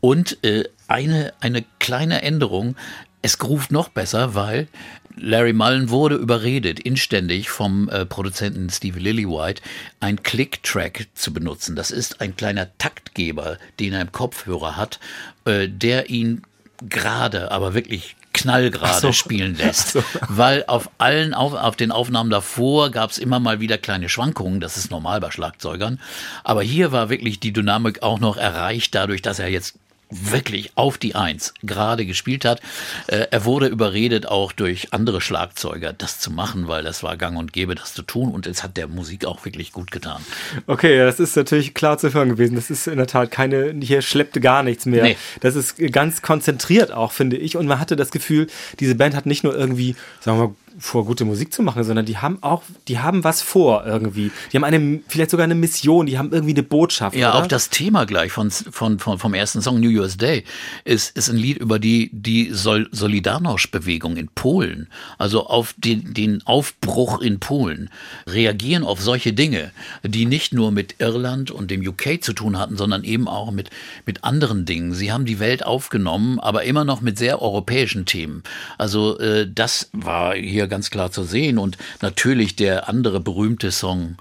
[0.00, 2.76] Und äh, eine, eine kleine Änderung,
[3.20, 4.68] es ruft noch besser, weil
[5.16, 9.62] Larry Mullen wurde überredet, inständig vom äh, Produzenten Stevie Lillywhite,
[10.00, 11.76] ein Click-Track zu benutzen.
[11.76, 14.98] Das ist ein kleiner Taktgeber, den er im Kopfhörer hat,
[15.44, 16.42] äh, der ihn
[16.88, 19.12] gerade, aber wirklich knallgerade so.
[19.12, 19.96] spielen lässt.
[20.28, 24.60] Weil auf allen, auf, auf den Aufnahmen davor gab es immer mal wieder kleine Schwankungen.
[24.60, 26.00] Das ist normal bei Schlagzeugern.
[26.42, 29.78] Aber hier war wirklich die Dynamik auch noch erreicht, dadurch, dass er jetzt
[30.10, 32.60] wirklich auf die Eins gerade gespielt hat.
[33.06, 37.38] Äh, er wurde überredet auch durch andere Schlagzeuger, das zu machen, weil das war gang
[37.38, 40.24] und gäbe, das zu tun und es hat der Musik auch wirklich gut getan.
[40.66, 42.54] Okay, das ist natürlich klar zu hören gewesen.
[42.54, 45.02] Das ist in der Tat keine, hier schleppte gar nichts mehr.
[45.02, 45.16] Nee.
[45.40, 47.56] Das ist ganz konzentriert auch, finde ich.
[47.56, 48.46] Und man hatte das Gefühl,
[48.80, 52.04] diese Band hat nicht nur irgendwie, sagen wir mal, vor, gute Musik zu machen, sondern
[52.06, 54.30] die haben auch, die haben was vor irgendwie.
[54.52, 57.16] Die haben eine, vielleicht sogar eine Mission, die haben irgendwie eine Botschaft.
[57.16, 57.42] Ja, oder?
[57.42, 60.44] auch das Thema gleich von, von, von, vom ersten Song New Year's Day
[60.84, 64.88] ist, ist ein Lied über die, die Sol Solidarność-Bewegung in Polen.
[65.18, 67.90] Also auf den, den Aufbruch in Polen.
[68.26, 69.70] Reagieren auf solche Dinge,
[70.02, 73.70] die nicht nur mit Irland und dem UK zu tun hatten, sondern eben auch mit,
[74.06, 74.92] mit anderen Dingen.
[74.92, 78.42] Sie haben die Welt aufgenommen, aber immer noch mit sehr europäischen Themen.
[78.78, 81.58] Also äh, das war hier ganz klar zu sehen.
[81.58, 84.16] Und natürlich der andere berühmte Song,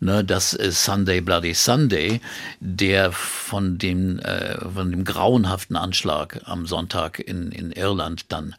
[0.00, 2.20] Ne, das ist Sunday Bloody Sunday,
[2.60, 8.54] der von dem, äh, von dem grauenhaften Anschlag am Sonntag in, in Irland dann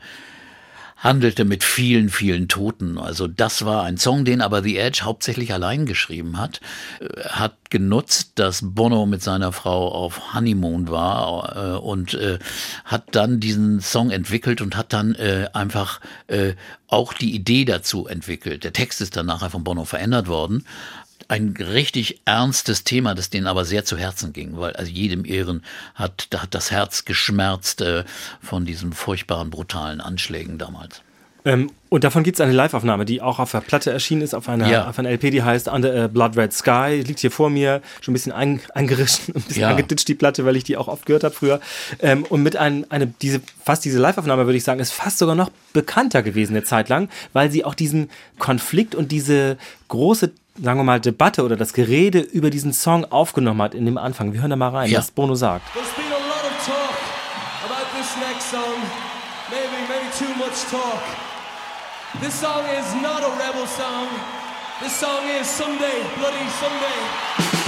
[0.99, 2.97] handelte mit vielen, vielen Toten.
[2.97, 6.59] Also das war ein Song, den aber The Edge hauptsächlich allein geschrieben hat.
[6.99, 12.39] Äh, Hat genutzt, dass Bono mit seiner Frau auf Honeymoon war äh, und äh,
[12.83, 15.15] hat dann diesen Song entwickelt und hat dann
[15.53, 15.99] einfach
[16.87, 18.63] auch die Idee dazu entwickelt.
[18.63, 20.65] Der Text ist dann nachher von Bono verändert worden
[21.29, 25.63] ein richtig ernstes Thema, das denen aber sehr zu Herzen ging, weil also jedem Ehren
[25.95, 28.03] hat, da hat das Herz geschmerzt äh,
[28.41, 31.01] von diesen furchtbaren, brutalen Anschlägen damals.
[31.45, 34.49] Ähm, und davon gibt es eine Live-Aufnahme, die auch auf der Platte erschienen ist, auf
[34.49, 34.89] einer, Ja.
[34.89, 37.01] auf einer LP, die heißt Under a Blood Red Sky.
[37.05, 39.69] Liegt hier vor mir, schon ein bisschen ein, eingerissen, ein bisschen Ja.
[39.69, 41.61] angeditscht, die Platte, weil ich die auch oft gehört habe früher.
[41.99, 45.35] Ähm, und mit einem, eine, diese, fast diese Live-Aufnahme, würde ich sagen, ist fast sogar
[45.35, 49.57] noch bekannter gewesen eine Zeit lang, weil sie auch diesen Konflikt und diese
[49.87, 50.31] große,
[50.61, 54.33] sagen wir mal, Debatte oder das Gerede über diesen Song aufgenommen hat in dem Anfang.
[54.33, 54.99] Wir hören da mal rein, Ja.
[54.99, 55.63] was Bono sagt.
[55.73, 56.97] There's been a lot of talk
[57.65, 58.75] about this next song.
[59.49, 61.01] Maybe, maybe too much talk.
[62.21, 64.07] This song is not a rebel song.
[64.81, 67.58] This song is Sunday, Bloody Sunday.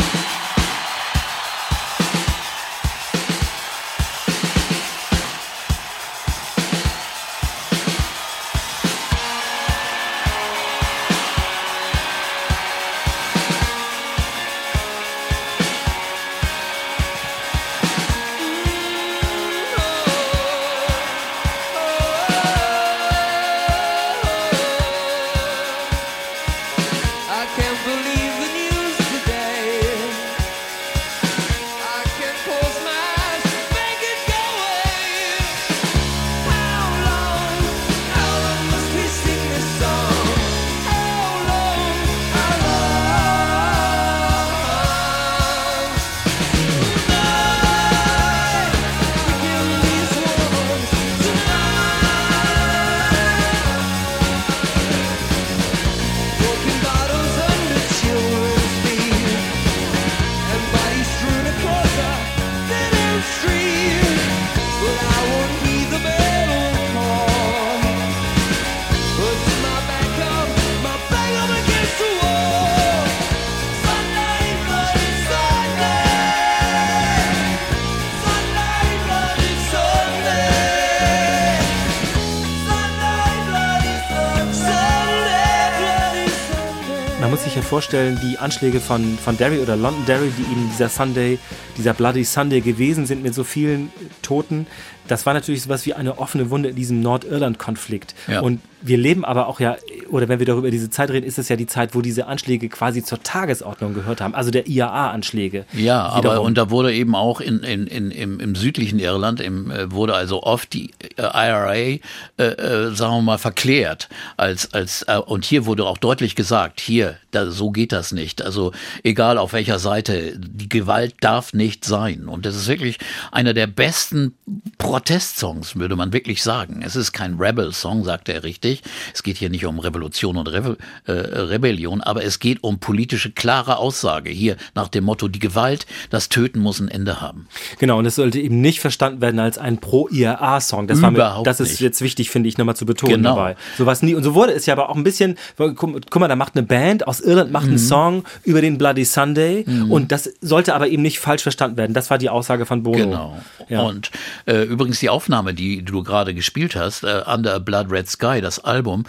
[87.52, 91.38] Sich ja vorstellen, die Anschläge von, von Derry oder Londonderry, die eben dieser Sunday,
[91.78, 93.92] dieser Bloody Sunday gewesen sind mit so vielen
[94.22, 94.68] Toten,
[95.10, 98.16] das war natürlich sowas wie eine offene Wunde in diesem Nordirland-Konflikt.
[98.30, 98.40] Ja.
[98.40, 99.76] Und wir leben aber auch ja,
[100.12, 102.70] oder wenn wir darüber diese Zeit reden, ist es ja die Zeit, wo diese Anschläge
[102.70, 105.66] quasi zur Tagesordnung gehört haben, also der IAA-Anschläge.
[105.74, 106.48] Ja, aber Wiederum.
[106.48, 110.14] und da wurde eben auch in, in, in, im, im südlichen Irland im, äh, wurde
[110.14, 112.00] also oft die äh, IRA, äh,
[112.38, 114.10] äh, sagen wir mal, verklärt.
[114.38, 118.42] Als, als, und hier wurde auch deutlich gesagt, hier, da, so geht das nicht.
[118.42, 122.28] Also egal auf welcher Seite, die Gewalt darf nicht sein.
[122.28, 122.98] Und das ist wirklich
[123.32, 124.36] einer der besten
[124.78, 126.82] Protestsongs, würde man wirklich sagen.
[126.86, 128.82] Es ist kein Rebel-Song, sagt er richtig.
[129.14, 133.32] Es geht hier nicht um Revolution und Reve äh, Rebellion, aber es geht um politische,
[133.32, 134.30] klare Aussage.
[134.30, 137.48] Hier nach dem Motto, die Gewalt, das Töten muss ein Ende haben.
[137.80, 140.88] Genau, und es sollte eben nicht verstanden werden als ein Pro-IAA-Song.
[140.88, 141.80] Das, war mir, Überhaupt das ist nicht.
[141.82, 143.36] jetzt wichtig, finde ich, nochmal zu betonen Genau.
[143.36, 143.56] dabei.
[143.78, 144.16] Sowas nie.
[144.16, 147.08] Und so wurde es ja aber auch ein bisschen, guck, mal, da macht eine Band
[147.08, 147.70] aus Irland macht Mhm.
[147.72, 151.94] einen Song über den Bloody Sunday und das sollte aber eben nicht falsch verstanden werden.
[151.94, 152.98] Das war die Aussage von Bono.
[152.98, 153.38] Genau.
[153.70, 153.82] Ja.
[153.82, 154.12] Und
[154.46, 158.42] äh, übrigens die Aufnahme, die du gerade gespielt hast, äh, Under a Blood Red Sky,
[158.42, 159.06] das Album,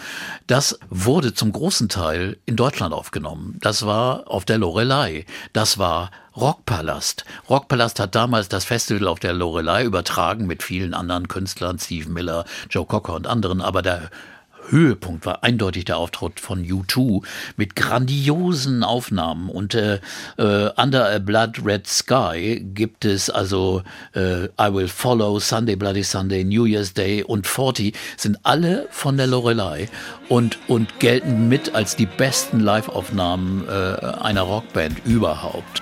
[0.47, 3.57] das wurde zum großen Teil in Deutschland aufgenommen.
[3.61, 5.25] Das war auf der Lorelei.
[5.53, 7.25] Das war Rockpalast.
[7.49, 12.45] Rockpalast hat damals das Festival auf der Lorelei übertragen mit vielen anderen Künstlern, Steve Miller,
[12.69, 14.09] Joe Cocker und anderen, aber der
[14.69, 17.23] Höhepunkt war eindeutig der Auftritt von U2
[17.57, 19.99] mit grandiosen Aufnahmen und äh,
[20.37, 23.83] äh, Under a Blood Red Sky gibt es also
[24.13, 29.17] äh, I Will Follow, Sunday Bloody Sunday, New Year's Day und 40 sind alle von
[29.17, 29.89] der Lorelei
[30.29, 35.81] und, und gelten mit als die besten Live-Aufnahmen äh, einer Rockband überhaupt.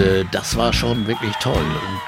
[0.00, 1.54] Äh, das war schon wirklich toll.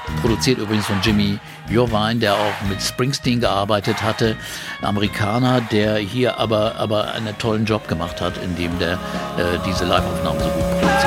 [0.07, 1.39] Und produziert übrigens von Jimmy
[1.69, 4.35] Jovine, der auch mit Springsteen gearbeitet hatte.
[4.81, 10.39] Amerikaner, der hier aber, aber einen tollen Job gemacht hat, indem der äh, diese Live-Aufnahmen
[10.39, 11.02] so gut produziert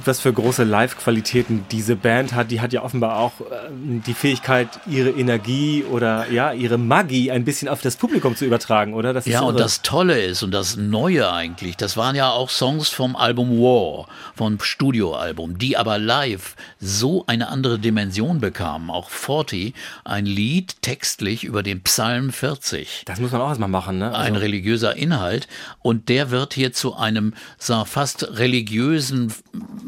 [0.00, 2.50] sieht, was für große Live-Qualitäten diese Band hat.
[2.50, 3.32] Die hat ja offenbar auch
[3.68, 8.44] ähm, die Fähigkeit, ihre Energie oder ja, ihre Magie ein bisschen auf das Publikum zu
[8.44, 9.12] übertragen, oder?
[9.12, 9.62] Das ist Ja, und irre.
[9.62, 14.06] das Tolle ist und das Neue eigentlich, das waren ja auch Songs vom Album War,
[14.34, 18.90] vom Studioalbum, die aber live so eine andere Dimension bekamen.
[18.90, 19.74] Auch 40,
[20.04, 23.02] ein Lied textlich über den Psalm 40.
[23.04, 24.14] Das muss man auch erstmal machen, ne?
[24.14, 25.48] ein Also, religiöser Inhalt
[25.80, 29.32] und der wird hier zu einem sag, fast religiösen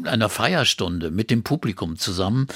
[0.07, 2.47] einer Feierstunde mit dem Publikum zusammen,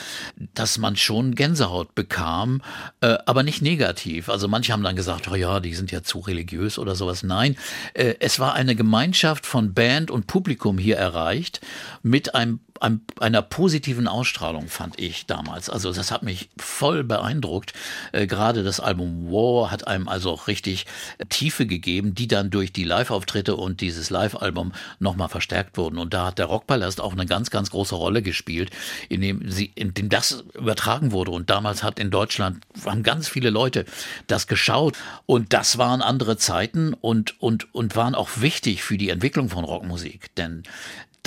[0.53, 2.61] dass man schon Gänsehaut bekam,
[3.01, 4.29] äh, aber nicht negativ.
[4.29, 7.23] Also manche haben dann gesagt, oh ja, die sind ja zu religiös oder sowas.
[7.23, 7.55] Nein,
[7.93, 11.61] äh, es war eine Gemeinschaft von Band und Publikum hier erreicht
[12.01, 15.69] mit einem einem, einer positiven Ausstrahlung, fand ich damals.
[15.69, 17.73] Also das hat mich voll beeindruckt.
[18.11, 20.85] Äh, Gerade das Album War hat einem also auch richtig
[21.29, 25.97] Tiefe gegeben, die dann durch die Live-Auftritte und dieses Live-Album nochmal verstärkt wurden.
[25.97, 28.71] Und da hat der Rockpalast auch eine ganz, ganz große Rolle gespielt,
[29.09, 31.31] in dem, sie, in dem das übertragen wurde.
[31.31, 33.85] Und damals hat in Deutschland, haben ganz viele Leute
[34.27, 34.95] das geschaut.
[35.25, 39.63] Und das waren andere Zeiten und, und, und waren auch wichtig für die Entwicklung von
[39.63, 40.33] Rockmusik.
[40.35, 40.63] Denn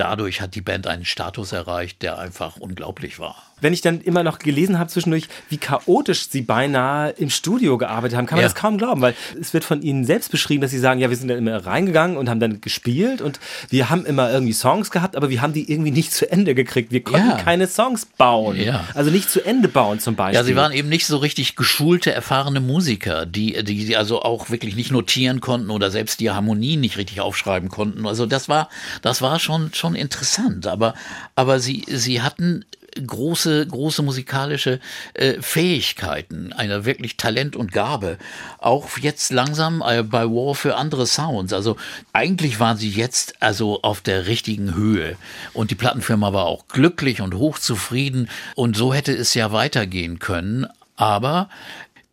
[0.01, 3.37] dadurch hat die Band einen Status erreicht, der einfach unglaublich war.
[3.63, 8.17] wenn ich dann immer noch gelesen habe zwischendurch, wie chaotisch sie beinahe im Studio gearbeitet
[8.17, 8.49] haben, kann man Ja.
[8.49, 11.17] das kaum glauben, weil es wird von ihnen selbst beschrieben, dass sie sagen, ja, wir
[11.19, 13.39] sind dann immer reingegangen und haben dann gespielt und
[13.69, 16.91] wir haben immer irgendwie Songs gehabt, aber wir haben die irgendwie nicht zu Ende gekriegt.
[16.91, 17.37] Wir konnten Ja.
[17.37, 18.57] keine Songs bauen.
[18.57, 18.85] Ja.
[18.95, 20.37] Also nicht zu Ende bauen zum Beispiel.
[20.37, 24.75] Ja, sie waren eben nicht so richtig geschulte, erfahrene Musiker, die, die, also auch wirklich
[24.75, 28.07] nicht notieren konnten oder selbst die Harmonien nicht richtig aufschreiben konnten.
[28.07, 28.71] Also das war,
[29.03, 30.67] das war schon, schon interessant.
[30.67, 30.95] Aber,
[31.35, 32.65] aber sie, sie hatten
[33.07, 34.81] große, große musikalische
[35.15, 38.19] äh, Fähigkeiten, eine wirklich Talent und Gabe.
[38.59, 41.53] Auch jetzt langsam äh, bei War für andere Sounds.
[41.53, 41.77] Also
[42.13, 45.17] eigentlich waren sie jetzt also auf der richtigen Höhe.
[45.53, 48.29] Und die Plattenfirma war auch glücklich und hochzufrieden.
[48.55, 50.67] Und so hätte es ja weitergehen können.
[50.97, 51.49] Aber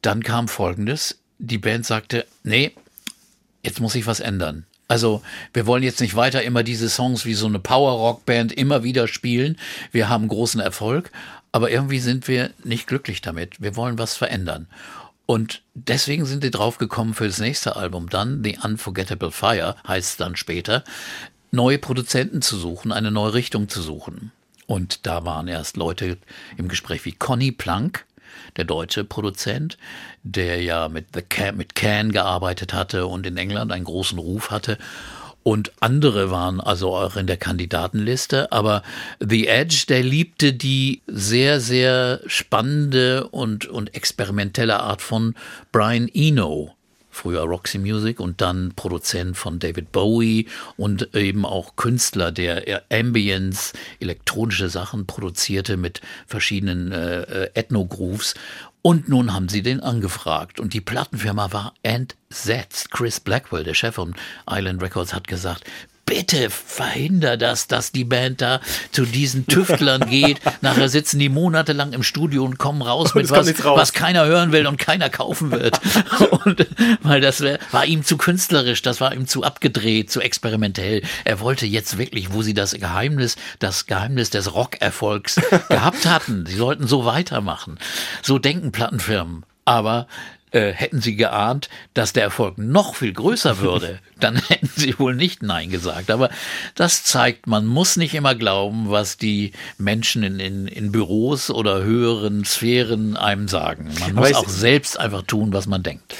[0.01, 1.19] dann kam Folgendes.
[1.39, 2.73] Die Band sagte, nee,
[3.63, 4.65] jetzt muss sich was ändern.
[4.87, 5.21] Also,
[5.53, 9.57] wir wollen jetzt nicht weiter immer diese Songs wie so eine Power-Rock-Band immer wieder spielen.
[9.91, 11.11] Wir haben großen Erfolg,
[11.51, 13.61] aber irgendwie sind wir nicht glücklich damit.
[13.61, 14.67] Wir wollen was verändern.
[15.25, 20.11] Und deswegen sind die drauf gekommen für das nächste Album dann, The Unforgettable Fire, heißt
[20.11, 20.85] es dann später,
[21.51, 24.31] neue Produzenten zu suchen, eine neue Richtung zu suchen.
[24.67, 26.17] Und da waren erst Leute
[26.57, 28.05] im Gespräch wie Conny Plank,
[28.55, 29.77] der deutsche Produzent,
[30.31, 34.51] der ja mit The Can, mit Can gearbeitet hatte und in England einen großen Ruf
[34.51, 34.77] hatte.
[35.43, 38.51] Und andere waren also auch in der Kandidatenliste.
[38.51, 38.83] Aber
[39.21, 45.35] The Edge, der liebte die sehr, sehr spannende und, und experimentelle Art von
[45.71, 46.77] Brian Eno
[47.17, 50.47] früher Roxy Music und dann Produzent von David Bowie
[50.77, 58.35] und eben auch Künstler, der Ambience, elektronische Sachen produzierte mit verschiedenen äh, äh, Ethno-Grooves.
[58.81, 62.91] Und nun haben sie den angefragt und die Plattenfirma war entsetzt.
[62.91, 64.15] Chris Blackwell, der Chef von
[64.49, 65.65] Island Records, hat gesagt,
[66.07, 70.39] bitte verhinder das, dass die Band da zu diesen Tüftlern geht.
[70.61, 73.77] Nachher sitzen die monatelang im Studio und kommen raus mit was, raus.
[73.77, 75.79] was keiner hören will und keiner kaufen wird.
[76.45, 76.65] und,
[77.03, 81.03] weil das war ihm zu künstlerisch, das war ihm zu abgedreht, zu experimentell.
[81.25, 85.35] Er wollte jetzt wirklich, wo sie das Geheimnis, das Geheimnis des Rockerfolgs
[85.69, 87.77] gehabt hatten, sie sollten so weitermachen.
[88.23, 89.43] So denken Plattenfirmen.
[89.65, 90.07] Aber
[90.57, 95.15] äh, hätten sie geahnt, dass der Erfolg noch viel größer würde, dann hätten sie wohl
[95.15, 96.09] nicht Nein gesagt.
[96.09, 96.29] Aber
[96.73, 101.83] das zeigt, man muss nicht immer glauben, was die Menschen in, in, in Büros oder
[101.83, 103.91] höheren Sphären einem sagen.
[103.99, 106.15] Man muss auch selbst einfach tun, was man denkt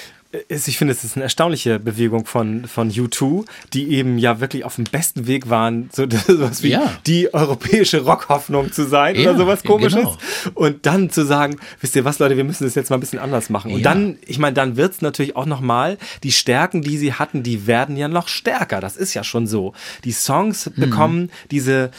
[0.47, 4.63] ist, ich finde, es ist eine erstaunliche Bewegung von, von U2, die eben ja wirklich
[4.63, 6.91] auf dem besten Weg waren, so sowas wie ja.
[7.05, 9.95] die europäische Rockhoffnung zu sein ja, oder sowas komisches.
[9.95, 10.17] Genau.
[10.53, 13.19] Und dann zu sagen, wisst ihr was, Leute, wir müssen das jetzt mal ein bisschen
[13.19, 13.71] anders machen.
[13.71, 13.83] Und ja.
[13.83, 17.67] dann, ich meine, dann wird es natürlich auch nochmal, die Stärken, die sie hatten, die
[17.67, 18.81] werden ja noch stärker.
[18.81, 19.73] Das ist ja schon so.
[20.03, 20.81] Die Songs mhm.
[20.81, 21.91] bekommen diese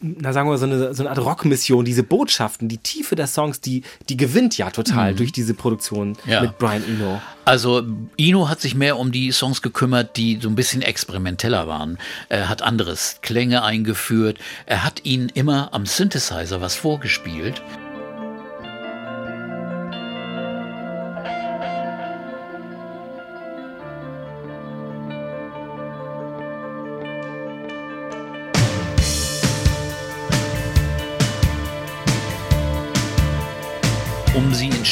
[0.00, 3.60] na sagen wir so eine, so eine Art Rockmission, diese Botschaften, die Tiefe der Songs,
[3.60, 5.16] die, die gewinnt ja total mhm.
[5.16, 6.40] durch diese Produktion ja.
[6.40, 7.20] mit Brian Eno.
[7.44, 7.82] Also
[8.16, 11.98] Eno hat sich mehr um die Songs gekümmert, die so ein bisschen experimenteller waren.
[12.28, 14.38] Er hat anderes Klänge eingeführt.
[14.66, 17.62] Er hat ihnen immer am Synthesizer was vorgespielt.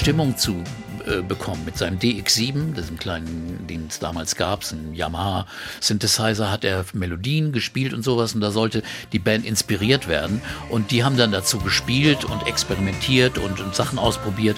[0.02, 0.64] Stimmung zu
[1.06, 1.64] äh, bekommen.
[1.64, 5.46] Mit seinem DX7, diesem kleinen, den es damals gab, ein Yamaha
[5.80, 8.82] Synthesizer, hat er Melodien gespielt und sowas und da sollte
[9.12, 10.42] die Band inspiriert werden.
[10.70, 14.56] Und die haben dann dazu gespielt und experimentiert und, und Sachen ausprobiert.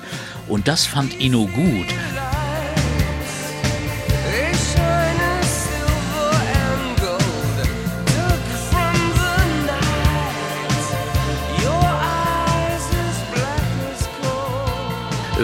[0.49, 1.88] Und das fand Ino gut.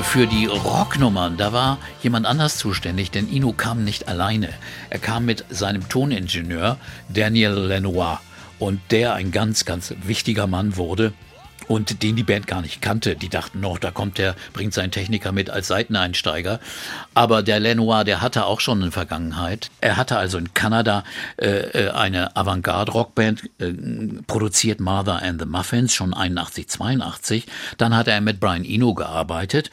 [0.02, 4.48] Für die Rocknummern, da war jemand anders zuständig, denn Ino kam nicht alleine.
[4.88, 6.78] Er kam mit seinem Toningenieur
[7.08, 8.20] Daniel Lenoir
[8.60, 11.12] und der ein ganz, ganz wichtiger Mann wurde
[11.70, 13.14] und den die Band gar nicht kannte.
[13.14, 16.58] Die dachten noch, da kommt der, bringt seinen Techniker mit als Seiteneinsteiger.
[17.14, 19.70] Aber der Lenoir, der hatte auch schon eine Vergangenheit.
[19.80, 21.04] Er hatte also in Kanada
[21.36, 23.72] äh, äh eine Avantgarde-Rockband äh,
[24.26, 27.46] produziert, Mother and the Muffins, schon 81, 82.
[27.78, 29.70] Dann hat er mit Brian Eno gearbeitet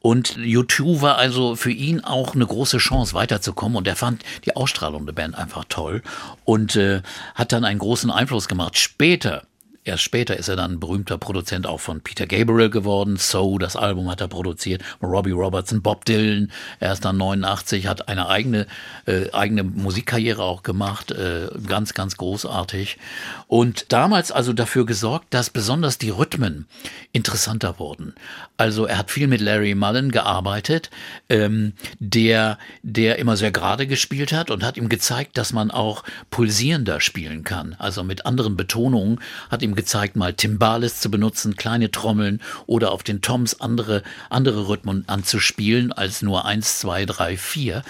[0.00, 4.56] und U2 war also für ihn auch eine große Chance weiterzukommen und er fand die
[4.56, 6.02] Ausstrahlung der Band einfach toll
[6.44, 7.02] und äh,
[7.36, 8.76] hat dann einen großen Einfluss gemacht.
[8.76, 9.44] Später
[9.86, 13.16] Erst später ist er dann berühmter Produzent auch von Peter Gabriel geworden.
[13.16, 14.82] So, das Album hat er produziert.
[15.00, 16.50] Robbie Robertson, Bob Dylan.
[16.80, 18.66] Er ist dann 89, hat eine eigene,
[19.06, 21.12] äh, eigene Musikkarriere auch gemacht.
[21.12, 22.98] Äh, ganz, ganz großartig.
[23.46, 26.66] Und damals also dafür gesorgt, dass besonders die Rhythmen
[27.12, 28.16] interessanter wurden.
[28.56, 30.90] Also er hat viel mit Larry Mullen gearbeitet,
[31.28, 36.02] ähm, der, der immer sehr gerade gespielt hat und hat ihm gezeigt, dass man auch
[36.30, 37.76] pulsierender spielen kann.
[37.78, 43.02] Also mit anderen Betonungen hat ihm gezeigt, mal Timbales zu benutzen, kleine Trommeln oder auf
[43.02, 47.82] den Toms andere, andere Rhythmen anzuspielen als nur eins, zwei, drei, vier.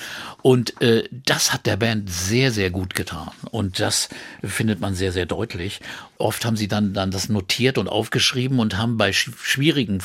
[0.42, 3.30] Und äh, das hat der Band sehr, sehr gut getan.
[3.50, 4.08] Und das
[4.44, 5.80] findet man sehr, sehr deutlich.
[6.18, 10.02] Oft haben sie dann, dann das notiert und aufgeschrieben und haben bei schwierigen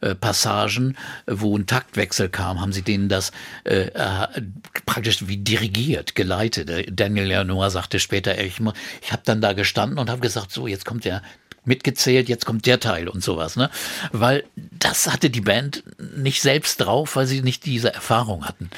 [0.00, 0.96] äh, Passagen,
[1.26, 3.32] äh, wo ein Taktwechsel kam, haben sie denen das
[3.64, 4.26] äh, äh,
[4.86, 6.70] praktisch wie dirigiert, geleitet.
[6.90, 8.60] Daniel Lenoir sagte später, ich,
[9.02, 11.22] ich habe dann da gestanden und habe gesagt, so, jetzt kommt der
[11.64, 13.70] mitgezählt, jetzt kommt der Teil und sowas, ne?
[14.12, 15.82] Weil das hatte die Band
[16.16, 18.70] nicht selbst drauf, weil sie nicht diese Erfahrung hatten.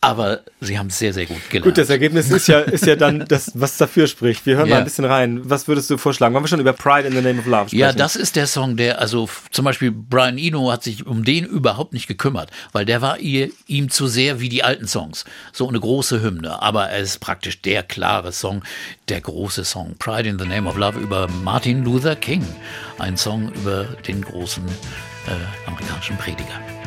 [0.00, 1.64] Aber sie haben es sehr, sehr gut gelernt.
[1.64, 4.44] Gut, das Ergebnis ist ja, ist ja dann das, was dafür spricht.
[4.46, 4.74] Wir hören ja.
[4.74, 5.40] mal ein bisschen rein.
[5.44, 6.34] Was würdest du vorschlagen?
[6.34, 7.78] Wollen wir schon über Pride in the Name of Love sprechen?
[7.78, 11.44] Ja, das ist der Song, der, also zum Beispiel Brian Eno hat sich um den
[11.44, 15.24] überhaupt nicht gekümmert, weil der war ihr, ihm zu sehr wie die alten Songs.
[15.52, 16.60] So eine große Hymne.
[16.60, 18.62] Aber er ist praktisch der klare Song,
[19.12, 19.94] der große Song.
[19.98, 22.42] Pride in the Name of Love über Martin Luther King.
[22.98, 26.81] Ein Song über den großen äh, amerikanischen Prediger.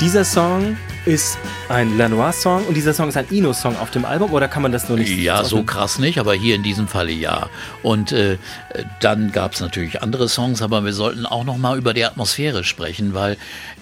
[0.00, 0.76] Dieser Song
[1.06, 1.38] ist
[1.68, 4.88] ein Lanois-Song und dieser Song ist ein Ino-Song auf dem Album oder kann man das
[4.88, 7.48] nur nicht Ja, so krass nicht, aber hier in diesem Falle ja.
[7.82, 8.38] Und äh,
[9.00, 12.62] dann gab es natürlich andere Songs, aber wir sollten auch noch mal über die Atmosphäre
[12.62, 13.36] sprechen, weil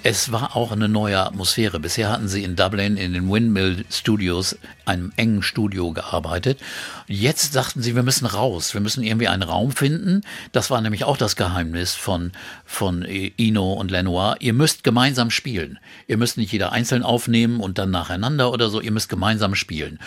[0.09, 1.81] es war auch eine neue Atmosphäre.
[1.81, 6.61] Bisher hatten sie in Dublin in den Windmill Studios, einem engen Studio gearbeitet.
[7.09, 10.21] Jetzt sagten sie, wir müssen raus, wir müssen irgendwie einen Raum finden.
[10.53, 12.31] Das war nämlich auch das Geheimnis von,
[12.65, 14.37] von Ino und Lenoir.
[14.39, 15.81] Ihr müsst gemeinsam spielen.
[16.07, 18.81] Ihr müsst nicht jeder einzeln aufnehmen und dann nacheinander oder so.
[18.81, 19.99] Ihr müsst gemeinsam spielen.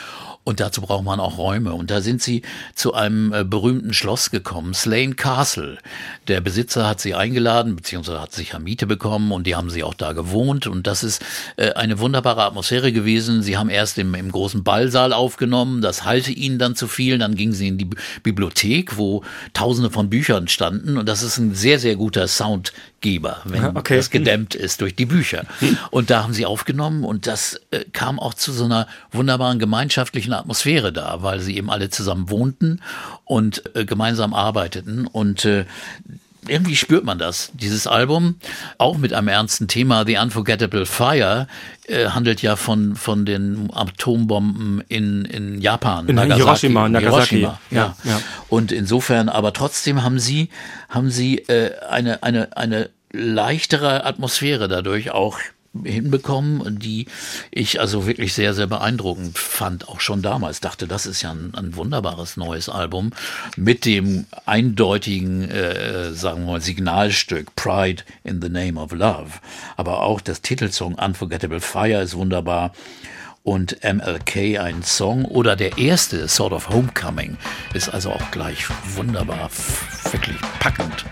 [0.50, 1.74] Und dazu braucht man auch Räume.
[1.74, 2.42] Und da sind sie
[2.74, 5.78] zu einem äh, berühmten Schloss gekommen, Slane Castle.
[6.28, 9.84] Der Besitzer hat sie eingeladen, beziehungsweise hat sich ja Miete bekommen und die haben sie
[9.84, 10.66] auch da gewohnt.
[10.66, 11.24] Und das ist
[11.58, 13.44] äh, eine wunderbare Atmosphäre gewesen.
[13.44, 17.20] Sie haben erst im, im großen Ballsaal aufgenommen, das halte ihnen dann zu viel.
[17.20, 17.90] Dann gingen sie in die
[18.24, 19.24] Bibliothek, wo
[19.54, 20.98] tausende von Büchern standen.
[20.98, 22.28] Und das ist ein sehr, sehr guter
[23.00, 23.98] Soundgeber, wenn okay.
[23.98, 25.46] das gedämmt ist durch die Bücher.
[25.92, 30.34] Und da haben sie aufgenommen und das äh, kam auch zu so einer wunderbaren gemeinschaftlichen
[30.34, 32.82] Atmosphäre da, weil sie eben alle zusammen wohnten
[33.26, 35.66] und äh, gemeinsam arbeiteten und äh,
[36.48, 37.52] irgendwie spürt man das.
[37.54, 38.36] Dieses Album,
[38.78, 41.48] auch mit einem ernsten Thema, The Unforgettable Fire,
[41.88, 46.08] äh, handelt ja von, von den Atombomben in, in Japan.
[46.08, 47.38] In Hiroshima, Nagasaki.
[47.38, 47.96] Hiroshima, ja.
[48.04, 48.22] Ja, ja.
[48.48, 50.50] Und insofern, aber trotzdem haben sie,
[50.90, 55.40] haben sie äh, eine, eine, eine leichtere Atmosphäre dadurch auch
[55.84, 57.06] hinbekommen, die
[57.52, 60.60] ich also wirklich sehr, sehr beeindruckend fand, auch schon damals.
[60.60, 63.12] Dachte, das ist ja ein, ein wunderbares neues Album
[63.56, 69.32] mit dem eindeutigen, äh, sagen wir mal, Signalstück Pride in the Name of Love.
[69.78, 72.74] Aber auch das Titelsong Unforgettable Fire ist wunderbar
[73.44, 77.38] und MLK ein Song oder der erste Sort of Homecoming
[77.74, 78.66] ist also auch gleich
[78.96, 79.50] wunderbar,
[80.12, 81.06] wirklich packend.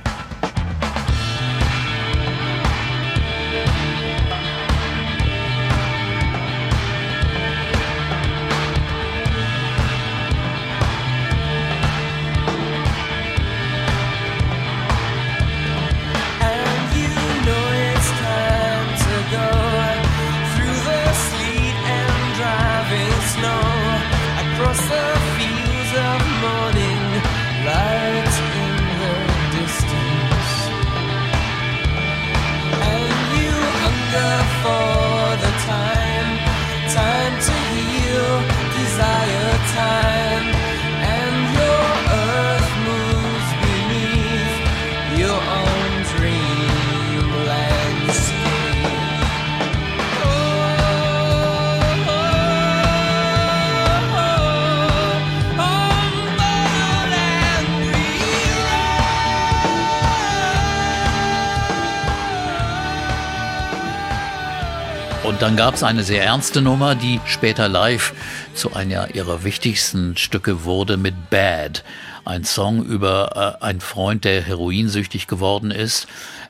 [65.48, 68.14] Dann gab es eine sehr ernste Nummer, die später live
[68.54, 71.86] zu einer ihrer wichtigsten Stücke wurde mit Bad.
[72.26, 76.06] Ein Song über äh, einen Freund, der heroinsüchtig geworden ist.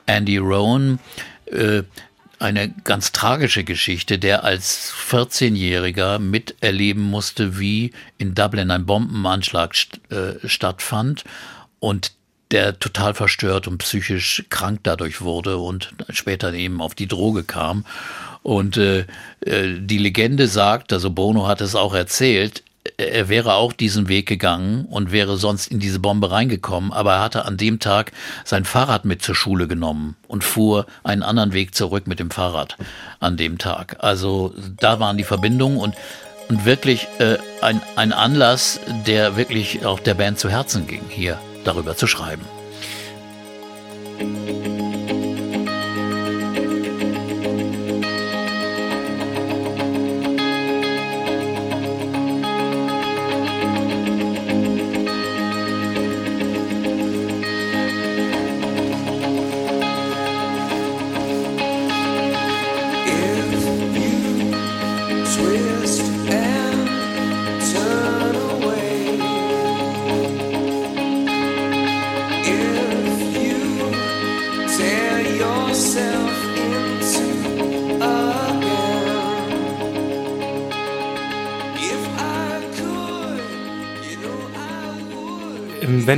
[0.08, 0.98] Andy Rowan,
[1.46, 1.84] äh,
[2.40, 10.00] eine ganz tragische Geschichte, der als 14-Jähriger miterleben musste, wie in Dublin ein Bombenanschlag st
[10.10, 11.24] äh, stattfand
[11.80, 12.14] und
[12.50, 17.86] der total verstört und psychisch krank dadurch wurde und später eben auf die Droge kam.
[18.44, 19.06] Und äh,
[19.42, 22.64] äh, die Legende sagt, also Bono hat es auch erzählt,
[22.98, 27.22] er wäre auch diesen Weg gegangen und wäre sonst in diese Bombe reingekommen, aber er
[27.22, 28.12] hatte an dem Tag
[28.46, 32.78] sein Fahrrad mit zur Schule genommen und fuhr einen anderen Weg zurück mit dem Fahrrad
[33.20, 33.98] an dem Tag.
[34.00, 35.96] Also da waren die Verbindungen und,
[36.50, 41.40] und wirklich äh, ein, ein Anlass, der wirklich auch der Band zu Herzen ging, hier
[41.64, 42.44] darüber zu schreiben.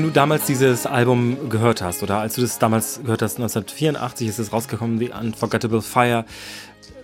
[0.10, 4.40] Du damals dieses Album gehört hast oder als du das damals gehört hast, 1984 ist
[4.40, 6.26] es rausgekommen, The Unforgettable Fire,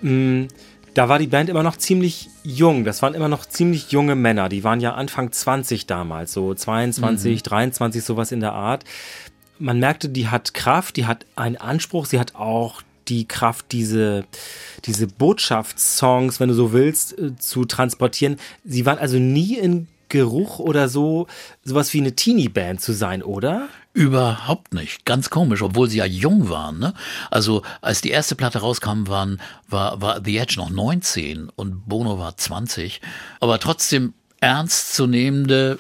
[0.01, 0.47] mh,
[0.95, 2.85] da war die Band immer noch ziemlich jung.
[2.85, 4.47] Das waren immer noch ziemlich junge Männer.
[4.49, 8.85] Die waren ja Anfang 20 damals, so 22, 23, sowas in der Art.
[9.59, 14.23] Man merkte, die hat Kraft, die hat einen Anspruch, sie hat auch die Kraft, diese,
[14.85, 18.37] diese Botschaftssongs, wenn du so willst, äh, zu transportieren.
[18.63, 21.27] Sie waren also nie in Geruch oder so,
[21.63, 23.67] sowas wie eine Teenie-Band zu sein, oder?
[23.93, 25.05] Überhaupt nicht.
[25.05, 26.79] Ganz komisch, obwohl sie ja jung waren.
[26.79, 26.93] Ne?
[27.31, 32.19] Also als die erste Platte rauskam, waren, war, war The Edge noch 19 und Bono
[32.19, 32.99] war 20.
[33.39, 35.79] Aber trotzdem ernstzunehmende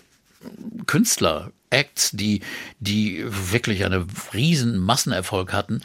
[0.87, 2.41] Künstler, Acts, die,
[2.79, 5.81] die wirklich einen riesen Massenerfolg hatten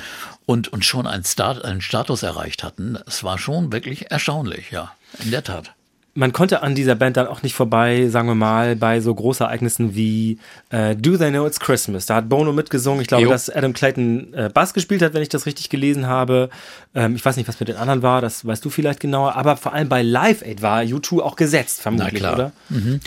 [0.47, 2.97] und, und schon einen, Start, einen Status erreicht hatten.
[3.07, 5.75] Es war schon wirklich erstaunlich, ja, in der Tat.
[6.15, 9.95] Man konnte an dieser Band dann auch nicht vorbei, sagen wir mal, bei so Großereignissen
[9.95, 10.39] wie
[10.71, 12.07] äh, Do They Know It's Christmas.
[12.07, 13.01] Da hat Bono mitgesungen.
[13.01, 13.31] Ich glaube, Jo.
[13.31, 16.51] dass Adam Clayton äh, Bass gespielt hat, wenn ich das richtig gelesen habe.
[16.93, 19.37] Ähm, ich weiß nicht, was mit den anderen war, das weißt du vielleicht genauer.
[19.37, 22.53] Aber vor allem bei Live Aid war U2 auch gesetzt, vermutlich, oder?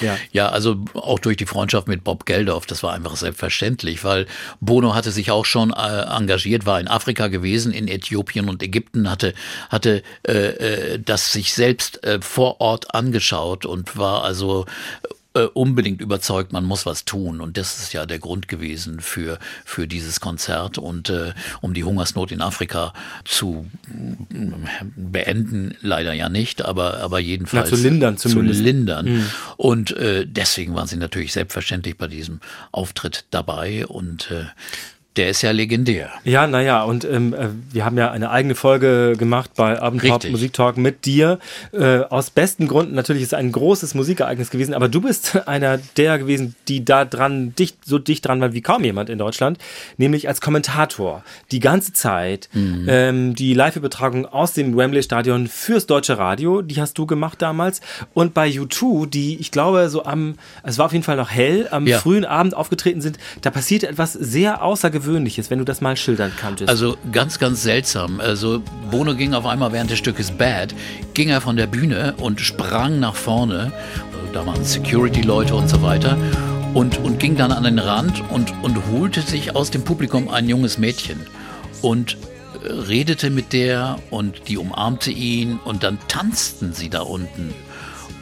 [0.02, 0.16] Ja.
[0.32, 4.26] Ja, also auch durch die Freundschaft mit Bob Geldof, das war einfach selbstverständlich, weil
[4.62, 9.10] Bono hatte sich auch schon äh, engagiert, war in Afrika gewesen, in Äthiopien und Ägypten,
[9.10, 9.34] hatte,
[9.70, 14.66] hatte äh, äh, das sich selbst äh, vor Ort angeschaut und war also
[15.36, 17.42] äh, unbedingt überzeugt, man muss was tun.
[17.42, 21.84] Und das ist ja der Grund gewesen für, für dieses Konzert und äh, um die
[21.84, 22.94] Hungersnot in Afrika
[23.26, 24.66] zu mm,
[24.96, 28.60] beenden, leider ja nicht, aber, aber jedenfalls Na, zu lindern zumindest.
[28.60, 29.26] Zu lindern.
[29.58, 32.40] Und äh, deswegen waren sie natürlich selbstverständlich bei diesem
[32.72, 34.46] Auftritt dabei und äh,
[35.16, 36.10] der ist ja legendär.
[36.24, 40.28] Ja, naja, und ähm, äh, wir haben ja eine eigene Folge gemacht bei Abendpop.
[40.30, 41.40] Musiktalk mit dir.
[41.72, 45.78] Äh, aus besten Gründen, natürlich ist es ein großes Musikereignis gewesen, aber du bist einer
[45.98, 49.58] der gewesen, die da dran, dicht, so dicht dran waren wie kaum jemand in Deutschland,
[49.98, 56.62] nämlich als Kommentator die ganze Zeit ähm, die Live-Übertragung aus dem Wembley-Stadion fürs deutsche Radio,
[56.62, 57.82] die hast du gemacht damals.
[58.14, 61.68] Und bei U2, die, ich glaube, so am, es war auf jeden Fall noch hell,
[61.72, 62.00] am Ja.
[62.00, 66.70] frühen Abend aufgetreten sind, da passierte etwas sehr Außergewöhnliches, wenn du das mal schildern könntest.
[66.70, 68.20] Also ganz, ganz seltsam.
[68.20, 70.74] Also Bono ging auf einmal während des Stückes Bad,
[71.14, 73.72] ging er von der Bühne und sprang nach vorne.
[74.34, 76.18] Da waren Security-Leute und so weiter.
[76.74, 80.50] Und, und ging dann an den Rand und, und holte sich aus dem Publikum ein
[80.50, 81.20] junges Mädchen.
[81.84, 82.18] Und
[82.64, 87.54] äh, redete mit der und die umarmte ihn und dann tanzten sie da unten.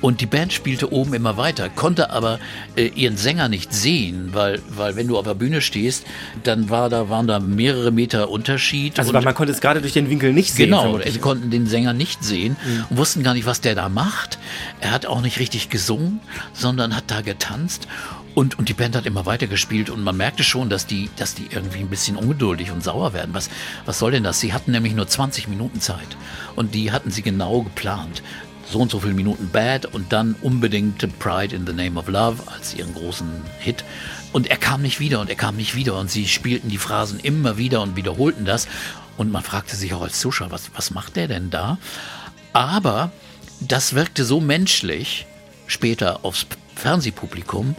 [0.02, 2.40] Und die Band spielte oben immer weiter, konnte aber
[2.76, 6.06] äh, ihren Sänger nicht sehen, weil, weil wenn du auf der Bühne stehst,
[6.44, 8.98] dann war da, waren da mehrere Meter Unterschied.
[8.98, 10.68] Also man konnte es gerade durch den Winkel nicht sehen.
[10.68, 12.56] Genau, sie konnten den Sänger nicht sehen
[12.90, 14.40] und wussten gar nicht, was der da macht.
[14.80, 16.20] Er hat auch nicht richtig gesungen,
[16.54, 17.88] sondern hat da getanzt.
[18.34, 21.36] Und, und die Band hat immer weiter gespielt und man merkte schon, dass die, dass
[21.36, 23.34] die irgendwie ein bisschen ungeduldig und sauer werden.
[23.34, 23.50] Was,
[23.86, 24.40] was soll denn das?
[24.40, 26.00] Sie hatten nämlich nur 20 Minuten Zeit
[26.56, 28.24] und die hatten sie genau geplant.
[28.72, 32.44] So und so viele Minuten Bad und dann unbedingt Pride in the Name of Love
[32.48, 33.28] als ihren großen
[33.60, 33.84] Hit.
[34.32, 37.20] Und er kam nicht wieder und er kam nicht wieder und sie spielten die Phrasen
[37.20, 38.70] immer wieder und wiederholten das.
[39.18, 41.80] Und man fragte sich auch als Zuschauer, was, was macht der denn da?
[42.54, 43.12] Aber
[43.60, 45.26] das wirkte so menschlich
[45.68, 47.76] später aufs Fernsehpublikum,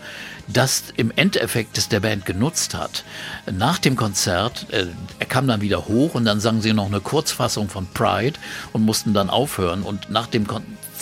[0.46, 3.04] das im Endeffekt es der Band genutzt hat.
[3.50, 4.86] Nach dem Konzert, äh,
[5.18, 8.38] er kam dann wieder hoch und dann sangen sie noch eine Kurzfassung von Pride
[8.72, 9.82] und mussten dann aufhören.
[9.82, 10.46] Und nach dem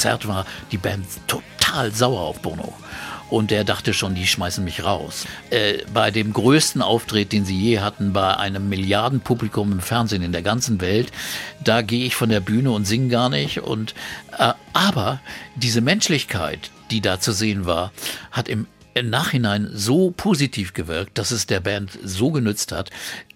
[0.01, 2.73] Konzert war die Band total sauer auf Bono.
[3.29, 5.27] Und der dachte schon, die schmeißen mich raus.
[5.51, 10.33] Äh, bei dem größten Auftritt, den sie je hatten, bei einem Milliardenpublikum im Fernsehen in
[10.33, 11.13] der ganzen Welt,
[11.63, 13.61] da gehe ich von der Bühne und singe gar nicht.
[13.61, 13.95] Und,
[14.39, 15.21] äh, aber
[15.55, 17.93] diese Menschlichkeit, die da zu sehen war,
[18.31, 22.91] hat im im Nachhinein so positiv gewirkt, dass es der Band so genützt hat,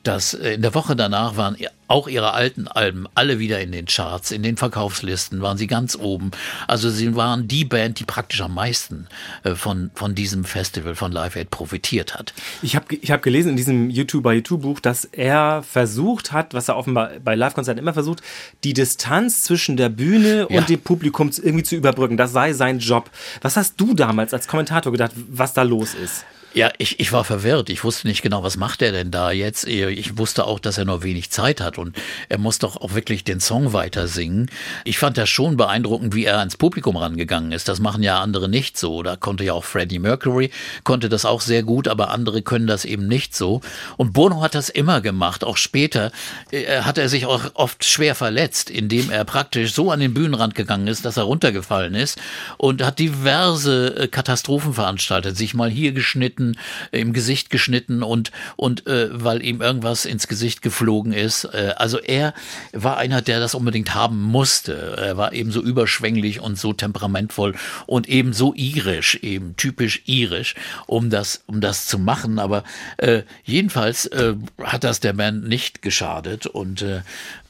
[0.05, 3.85] dass äh, in der Woche danach waren auch ihre alten Alben alle wieder in den
[3.87, 6.31] Charts, in den Verkaufslisten, waren sie ganz oben.
[6.67, 9.07] Also sie waren die Band, die praktisch am meisten
[9.43, 12.33] äh, von, von diesem Festival von Live Aid profitiert hat.
[12.63, 16.55] Ich habe ich hab gelesen in diesem YouTube bei YouTube Buch, dass er versucht hat,
[16.55, 18.23] was er offenbar bei Live-Konzerten immer versucht,
[18.65, 20.59] die Distanz zwischen der Bühne Ja.
[20.59, 22.17] und dem Publikum irgendwie zu überbrücken.
[22.17, 23.11] Das sei sein Job.
[23.43, 26.25] Was hast du damals als Kommentator gedacht, was da los ist?
[26.55, 27.69] Ja, ich, ich war verwirrt.
[27.69, 29.67] Ich wusste nicht genau, was macht er denn da jetzt.
[29.67, 31.97] Ich wusste auch, dass er nur wenig Zeit hat und
[32.29, 34.49] er muss doch auch wirklich den Song weiter singen.
[34.85, 37.67] Ich fand das schon beeindruckend, wie er ans Publikum rangegangen ist.
[37.67, 39.03] Das machen ja andere nicht so.
[39.03, 40.53] Da konnte ja auch Freddie Mercury,
[40.85, 43.61] konnte das auch sehr gut, aber andere können das eben nicht so.
[43.97, 45.43] Und Bono hat das immer gemacht.
[45.43, 46.13] Auch später
[46.53, 50.55] äh, hat er sich auch oft schwer verletzt, indem er praktisch so an den Bühnenrand
[50.55, 52.21] gegangen ist, dass er runtergefallen ist
[52.59, 56.44] und hat diverse äh, Katastrophen veranstaltet, sich mal hier geschnitten,
[56.93, 61.45] äh, im Gesicht geschnitten und, und äh, weil ihm irgendwas ins Gesicht geflogen ist.
[61.45, 62.35] Äh, also er
[62.73, 64.97] war einer, der das unbedingt haben musste.
[64.99, 67.55] Er war eben so überschwänglich und so temperamentvoll
[67.87, 70.55] und eben so irisch, eben typisch irisch,
[70.87, 72.39] um das, um das zu machen.
[72.39, 72.65] Aber
[72.99, 77.03] äh, jedenfalls äh, hat das der Band nicht geschadet und äh,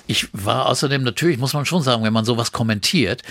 [0.07, 3.23] Ich war außerdem natürlich, muss man schon sagen, wenn man sowas kommentiert,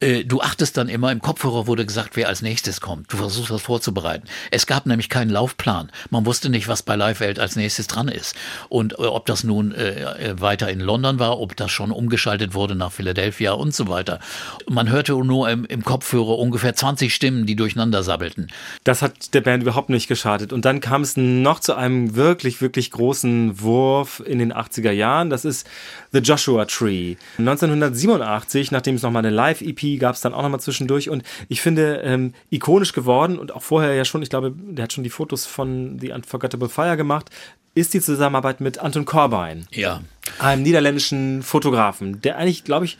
[0.00, 3.12] äh, du achtest dann immer, im Kopfhörer wurde gesagt, wer als nächstes kommt.
[3.12, 4.26] Du versuchst das vorzubereiten.
[4.50, 5.90] Es gab nämlich keinen Laufplan.
[6.10, 8.34] Man wusste nicht, was bei Live Welt als nächstes dran ist.
[8.70, 12.54] Und äh, ob das nun äh, äh, weiter in London war, ob das schon umgeschaltet
[12.54, 14.18] wurde nach Philadelphia und so weiter.
[14.68, 18.48] Man hörte nur im, im Kopfhörer ungefähr 20 Stimmen, die durcheinander sabbelten.
[18.84, 20.52] Das hat der Band überhaupt nicht geschadet.
[20.52, 25.28] Und dann kam es noch zu einem wirklich, wirklich großen Wurf in den 80er Jahren.
[25.28, 25.68] Das ist
[26.12, 27.16] The Joshua Tree.
[27.38, 31.10] 1987, nachdem es nochmal eine Live-EP gab es dann auch nochmal zwischendurch.
[31.10, 34.92] Und ich finde, ähm, ikonisch geworden und auch vorher ja schon, ich glaube, der hat
[34.92, 37.30] schon die Fotos von The Unforgettable Fire gemacht,
[37.74, 40.02] ist die Zusammenarbeit mit Anton Corbijn, Ja.
[40.38, 42.98] einem niederländischen Fotografen, der eigentlich, glaube ich,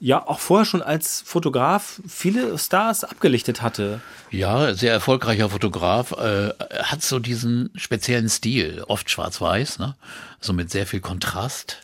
[0.00, 4.00] ja auch vorher schon als Fotograf viele Stars abgelichtet hatte.
[4.30, 6.50] Ja, sehr erfolgreicher Fotograf, äh,
[6.82, 9.96] hat so diesen speziellen Stil, oft schwarz-weiß, ne?
[10.40, 11.78] so mit sehr viel Kontrast.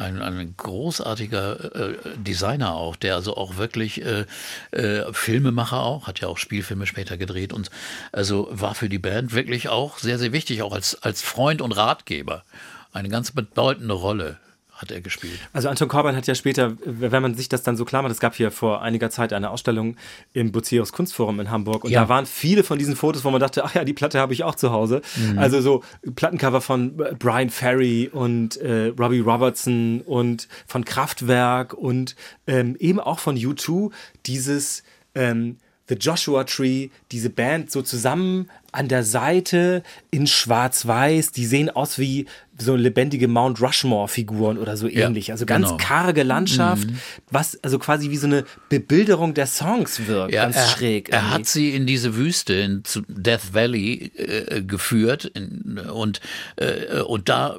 [0.00, 4.24] Ein, ein großartiger äh, Designer auch, der also auch wirklich äh,
[4.70, 7.70] äh, Filmemacher auch, hat ja auch Spielfilme später gedreht und
[8.10, 11.72] also war für die Band wirklich auch sehr, sehr wichtig, auch als, als Freund und
[11.72, 12.44] Ratgeber.
[12.92, 14.38] Eine ganz bedeutende Rolle
[14.80, 15.38] hat er gespielt.
[15.52, 18.20] Also Anton Corbijn hat ja später, wenn man sich das dann so klar macht, es
[18.20, 19.96] gab hier vor einiger Zeit eine Ausstellung
[20.32, 22.02] im Bucerius Kunstforum in Hamburg und Ja.
[22.02, 24.42] da waren viele von diesen Fotos, wo man dachte, ach ja, die Platte habe ich
[24.42, 25.02] auch zu Hause.
[25.36, 25.84] Also so
[26.16, 32.16] Plattencover von Brian Ferry und äh, Robbie Robertson und von Kraftwerk und
[32.46, 33.90] ähm, eben auch von U2
[34.26, 34.82] dieses
[35.14, 35.58] ähm,
[35.88, 41.98] The Joshua Tree, diese Band so zusammen an der Seite in schwarz-weiß, die sehen aus
[41.98, 42.26] wie
[42.60, 45.32] so lebendige Mount Rushmore-Figuren oder so Ja, ähnlich.
[45.32, 45.76] Also ganz genau.
[45.78, 46.88] karge Landschaft,
[47.30, 51.08] was also quasi wie so eine Bebilderung der Songs wirkt, ganz er, schräg.
[51.08, 51.34] Er irgendwie.
[51.34, 56.20] hat sie in diese Wüste, in, Death Valley äh, geführt in, und,
[56.56, 57.58] äh, und da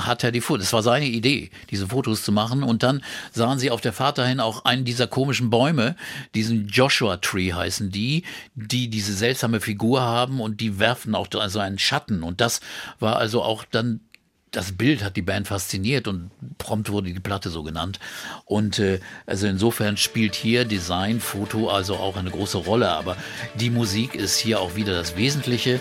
[0.00, 3.58] hat er die Fotos, das war seine Idee, diese Fotos zu machen und dann sahen
[3.58, 5.96] sie auf der Fahrt dahin auch einen dieser komischen Bäume,
[6.34, 8.24] diesen Joshua Tree heißen die,
[8.54, 12.60] die diese seltsame Figur haben und die werfen auch so einen Schatten und das
[12.98, 14.00] war also auch dann
[14.50, 17.98] das Bild hat die Band fasziniert und prompt wurde die Platte so genannt.
[18.44, 22.88] Und äh, also insofern spielt hier Design, Foto also auch eine große Rolle.
[22.90, 23.16] Aber
[23.54, 25.80] die Musik ist hier auch wieder das Wesentliche.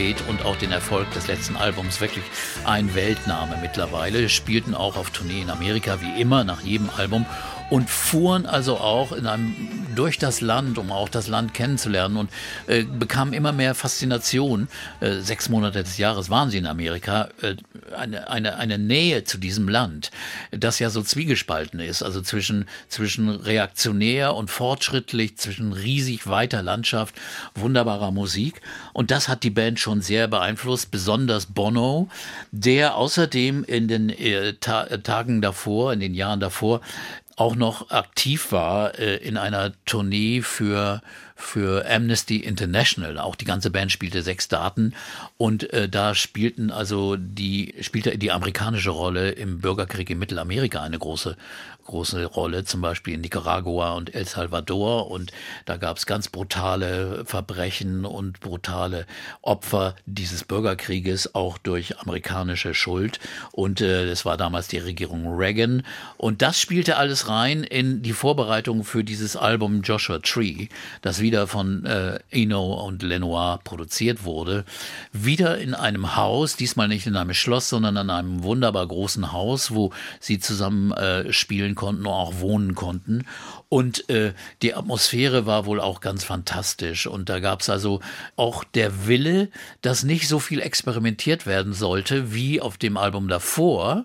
[0.00, 2.00] Aid und auch den Erfolg des letzten Albums.
[2.00, 2.24] Wirklich
[2.64, 7.26] ein Weltname mittlerweile, spielten auch auf Tournee in Amerika wie immer nach jedem Album.
[7.68, 9.54] Und fuhren also auch in einem
[9.94, 12.16] durch das Land, um auch das Land kennenzulernen.
[12.16, 12.30] Und
[12.66, 14.68] äh, bekamen immer mehr Faszination.
[15.00, 17.54] Äh, sechs Monate des Jahres waren sie in Amerika, äh,
[17.92, 20.10] eine, eine, eine Nähe zu diesem Land,
[20.50, 27.14] das ja so zwiegespalten ist, also zwischen, zwischen reaktionär und fortschrittlich, zwischen riesig weiter Landschaft,
[27.54, 28.60] wunderbarer Musik.
[28.92, 32.08] Und das hat die Band schon sehr beeinflusst, besonders Bono,
[32.50, 36.80] der außerdem in den äh, Ta Tagen davor, in den Jahren davor,
[37.36, 41.00] auch noch aktiv war äh, in einer Tournee für
[41.40, 43.18] für Amnesty International.
[43.18, 44.94] Auch die ganze Band spielte sechs Daten
[45.36, 50.98] und äh, da spielten also die spielte die amerikanische Rolle im Bürgerkrieg in Mittelamerika eine
[50.98, 51.36] große
[51.84, 55.10] große Rolle, zum Beispiel in Nicaragua und El Salvador.
[55.10, 55.32] Und
[55.64, 59.06] da gab es ganz brutale Verbrechen und brutale
[59.42, 63.20] Opfer dieses Bürgerkrieges auch durch amerikanische Schuld.
[63.52, 65.82] Und äh, das war damals die Regierung Reagan.
[66.16, 70.68] Und das spielte alles rein in die Vorbereitung für dieses Album Joshua Tree,
[71.02, 74.64] das wieder von äh, Eno und Lenoir produziert wurde,
[75.12, 79.74] wieder in einem Haus, diesmal nicht in einem Schloss, sondern in einem wunderbar großen Haus,
[79.74, 83.24] wo sie zusammen äh, spielen konnten und auch wohnen konnten.
[83.70, 87.06] Und äh, die Atmosphäre war wohl auch ganz fantastisch.
[87.06, 88.00] Und da gab es also
[88.36, 89.48] auch der Wille,
[89.80, 94.04] dass nicht so viel experimentiert werden sollte wie auf dem Album davor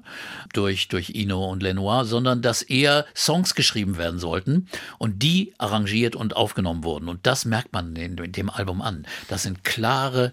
[0.53, 6.15] durch, durch Ino und Lenoir, sondern dass eher Songs geschrieben werden sollten und die arrangiert
[6.15, 7.09] und aufgenommen wurden.
[7.09, 9.05] Und das merkt man in, in dem Album an.
[9.27, 10.31] Das sind klare,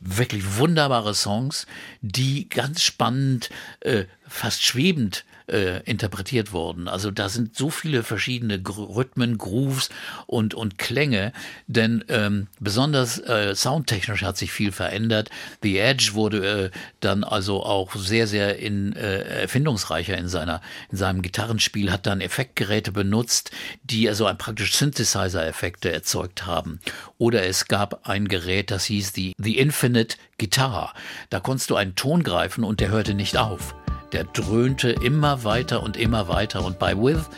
[0.00, 1.66] wirklich wunderbare Songs,
[2.00, 6.88] die ganz spannend, äh, fast schwebend äh, interpretiert wurden.
[6.88, 9.90] Also da sind so viele verschiedene Gr Rhythmen, Grooves
[10.26, 11.32] und, und Klänge,
[11.66, 15.30] denn ähm, besonders äh, soundtechnisch hat sich viel verändert.
[15.62, 16.70] The Edge wurde äh,
[17.00, 22.20] dann also auch sehr, sehr in, äh, erfindungsreicher in, seiner, in seinem Gitarrenspiel, hat dann
[22.20, 23.50] Effektgeräte benutzt,
[23.82, 26.80] die also ein praktisch Synthesizer-Effekte erzeugt haben.
[27.18, 30.94] Oder es gab ein Gerät, das hieß die, the Infinite Guitar.
[31.28, 33.74] Da konntest du einen Ton greifen und der hörte nicht auf
[34.12, 36.64] der dröhnte immer weiter und immer weiter.
[36.64, 37.28] Und bei With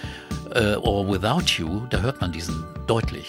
[0.55, 3.29] äh, or Without You, da hört man diesen deutlich.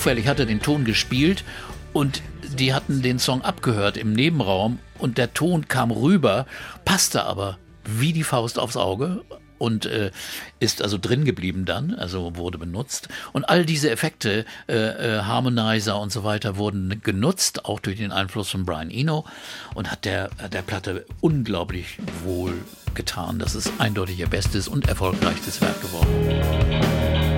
[0.00, 1.44] Zufällig hat er den Ton gespielt
[1.92, 2.22] und
[2.58, 6.46] die hatten den Song abgehört im Nebenraum und der Ton kam rüber,
[6.86, 9.20] passte aber wie die Faust aufs Auge
[9.58, 10.10] und äh,
[10.58, 13.10] ist also drin geblieben dann, also wurde benutzt.
[13.34, 18.10] Und all diese Effekte, äh, äh, Harmonizer und so weiter, wurden genutzt, auch durch den
[18.10, 19.26] Einfluss von Brian Eno
[19.74, 22.54] und hat der, der Platte unglaublich wohl
[22.94, 23.38] getan.
[23.38, 27.29] Das ist eindeutig ihr bestes und erfolgreichstes Werk geworden.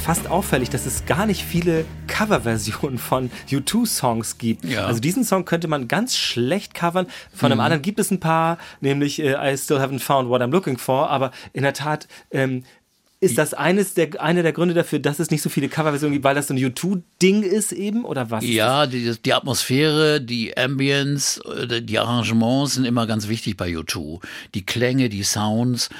[0.00, 4.64] Fast auffällig, dass es gar nicht viele Coverversionen von U2-Songs gibt.
[4.64, 4.86] Ja.
[4.86, 7.06] Also diesen Song könnte man ganz schlecht covern.
[7.32, 10.50] Von einem anderen gibt es ein paar, nämlich äh, I Still Haven't Found What I'm
[10.50, 12.64] Looking For, aber in der Tat ähm,
[13.22, 16.24] ist das eines der, einer der Gründe dafür, dass es nicht so viele Coverversionen gibt,
[16.24, 18.44] weil das so ein U2-Ding ist eben, oder was?
[18.46, 24.20] Ja, die, die Atmosphäre, die Ambience, äh, die Arrangements sind immer ganz wichtig bei U2.
[24.54, 25.90] Die Klänge, die Sounds.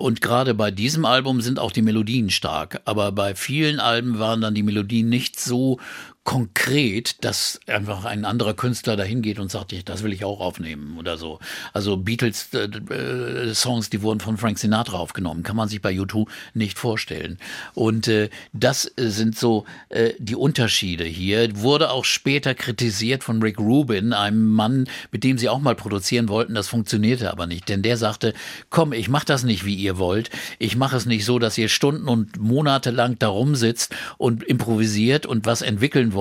[0.00, 2.80] Und gerade bei diesem Album sind auch die Melodien stark.
[2.86, 5.78] Aber bei vielen Alben waren dann die Melodien nicht so
[6.30, 10.96] konkret, dass einfach ein anderer Künstler dahin geht und sagt, das will ich auch aufnehmen
[10.96, 11.40] oder so.
[11.72, 13.52] Also Beatles äh, äh,
[13.92, 17.38] die wurden von Frank Sinatra aufgenommen, kann man sich bei U2 nicht vorstellen.
[17.74, 21.48] Und äh, das sind so äh, die Unterschiede hier.
[21.56, 26.28] Wurde auch später kritisiert von Rick Rubin, einem Mann, mit dem sie auch mal produzieren
[26.28, 26.54] wollten.
[26.54, 28.34] Das funktionierte aber nicht, denn der sagte,
[28.68, 30.30] komm, ich mache das nicht, wie ihr wollt.
[30.60, 35.26] Ich mache es nicht so, dass ihr Stunden und Monate lang da rumsitzt und improvisiert
[35.26, 36.19] und was entwickeln wollt.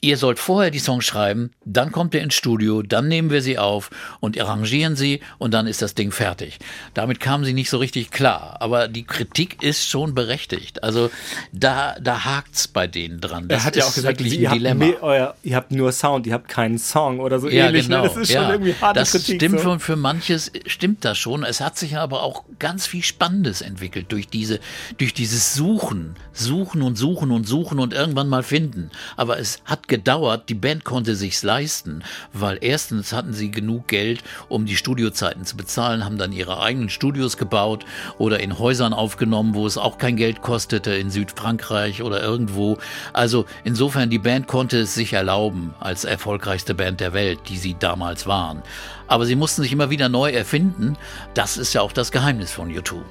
[0.00, 3.58] Ihr sollt vorher die Songs schreiben, dann kommt ihr ins Studio, dann nehmen wir sie
[3.58, 3.90] auf
[4.20, 6.58] und arrangieren sie und dann ist das Ding fertig.
[6.94, 10.82] Damit kamen sie nicht so richtig klar, aber die Kritik ist schon berechtigt.
[10.82, 11.10] Also
[11.52, 13.48] da, da hakt's bei denen dran.
[13.48, 14.84] Das er hat ja auch gesagt, wirklich ihr ein habt, Dilemma.
[14.86, 17.86] me- euer, ihr habt nur Sound, ihr habt keinen Song oder so Ja, ähnlich.
[17.86, 18.02] genau.
[18.02, 18.08] Ne?
[18.08, 18.50] Das ist schon ja.
[18.52, 19.36] irgendwie harte das Kritik.
[19.36, 19.64] stimmt so.
[19.64, 21.44] schon für manches stimmt das schon.
[21.44, 24.60] Es hat sich aber auch ganz viel Spannendes entwickelt durch diese,
[24.98, 28.90] durch dieses Suchen, Suchen und Suchen und Suchen und irgendwann mal finden.
[29.20, 30.48] Aber es hat gedauert.
[30.48, 32.02] Die Band konnte sich's leisten,
[32.32, 36.88] weil erstens hatten sie genug Geld, um die Studiozeiten zu bezahlen, haben dann ihre eigenen
[36.88, 37.84] Studios gebaut
[38.16, 42.78] oder in Häusern aufgenommen, wo es auch kein Geld kostete, in Südfrankreich oder irgendwo.
[43.12, 47.76] Also insofern die Band konnte es sich erlauben als erfolgreichste Band der Welt, die sie
[47.78, 48.62] damals waren.
[49.06, 50.96] Aber sie mussten sich immer wieder neu erfinden.
[51.34, 53.02] Das ist ja auch das Geheimnis von U2.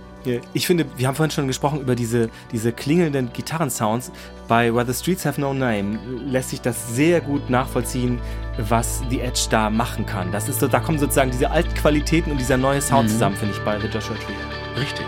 [0.53, 4.11] Ich finde, wir haben vorhin schon gesprochen über diese, diese klingelnden Gitarrensounds.
[4.47, 8.19] Bei Where the Streets Have No Name lässt sich das sehr gut nachvollziehen,
[8.57, 10.31] was The Edge da machen kann.
[10.31, 13.55] Das ist so, da kommen sozusagen diese alten Qualitäten und dieser neue Sound zusammen, finde
[13.55, 14.79] ich, bei The Joshua Tree.
[14.81, 15.05] Richtig.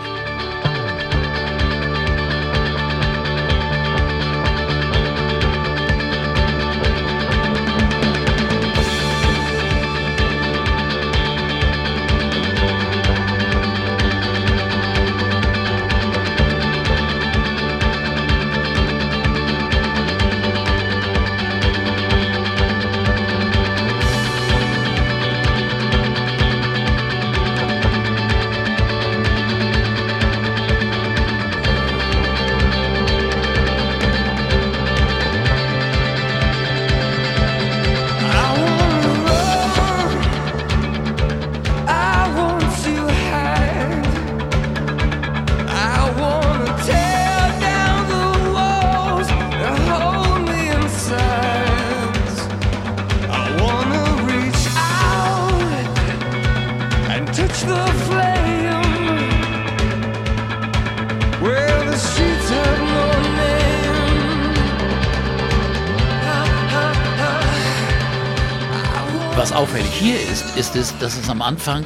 [69.36, 71.84] Was auffällig hier ist, ist es, dass es am Anfang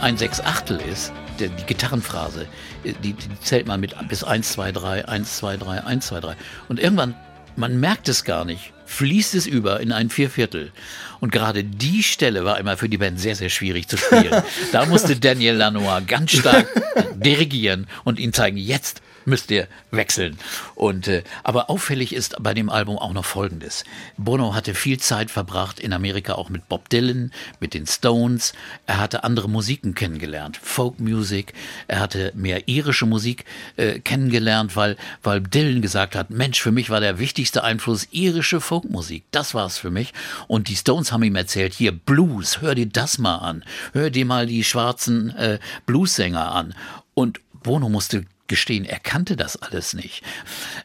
[0.00, 1.12] ein Sechsachtel ist.
[1.38, 2.46] Die Gitarrenphrase,
[2.84, 6.36] die, die zählt man mit bis 1, 2, 3, 1, 2, 3, 1, 2, 3.
[6.68, 7.14] Und irgendwann,
[7.56, 10.72] man merkt es gar nicht, fließt es über in ein Vierviertel.
[11.20, 14.42] Und gerade die Stelle war immer für die Band sehr, sehr schwierig zu spielen.
[14.72, 16.66] da musste Daniel Lanois ganz stark
[17.14, 20.38] dirigieren und ihnen zeigen, jetzt müsst ihr wechseln.
[20.74, 23.84] Und äh, aber auffällig ist bei dem Album auch noch Folgendes:
[24.16, 28.54] Bono hatte viel Zeit verbracht in Amerika auch mit Bob Dylan, mit den Stones.
[28.86, 31.52] Er hatte andere Musiken kennengelernt, Folk Music.
[31.86, 33.44] Er hatte mehr irische Musik
[33.76, 38.60] äh, kennengelernt, weil weil Dylan gesagt hat: Mensch, für mich war der wichtigste Einfluss irische
[38.60, 39.24] Folkmusik.
[39.30, 40.12] Das war's für mich.
[40.46, 44.24] Und die Stones haben ihm erzählt: Hier Blues, hör dir das mal an, hör dir
[44.24, 46.74] mal die schwarzen äh, Bluessänger an.
[47.14, 50.22] Und Bono musste gestehen, er kannte das alles nicht.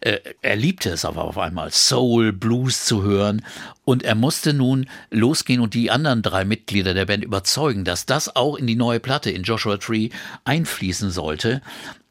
[0.02, 3.44] Äh, er liebte es aber auf einmal, Soul, Blues zu hören.
[3.85, 8.35] Und er musste nun losgehen und die anderen drei Mitglieder der Band überzeugen, dass das
[8.35, 10.10] auch in die neue Platte, in Joshua Tree,
[10.45, 11.61] einfließen sollte.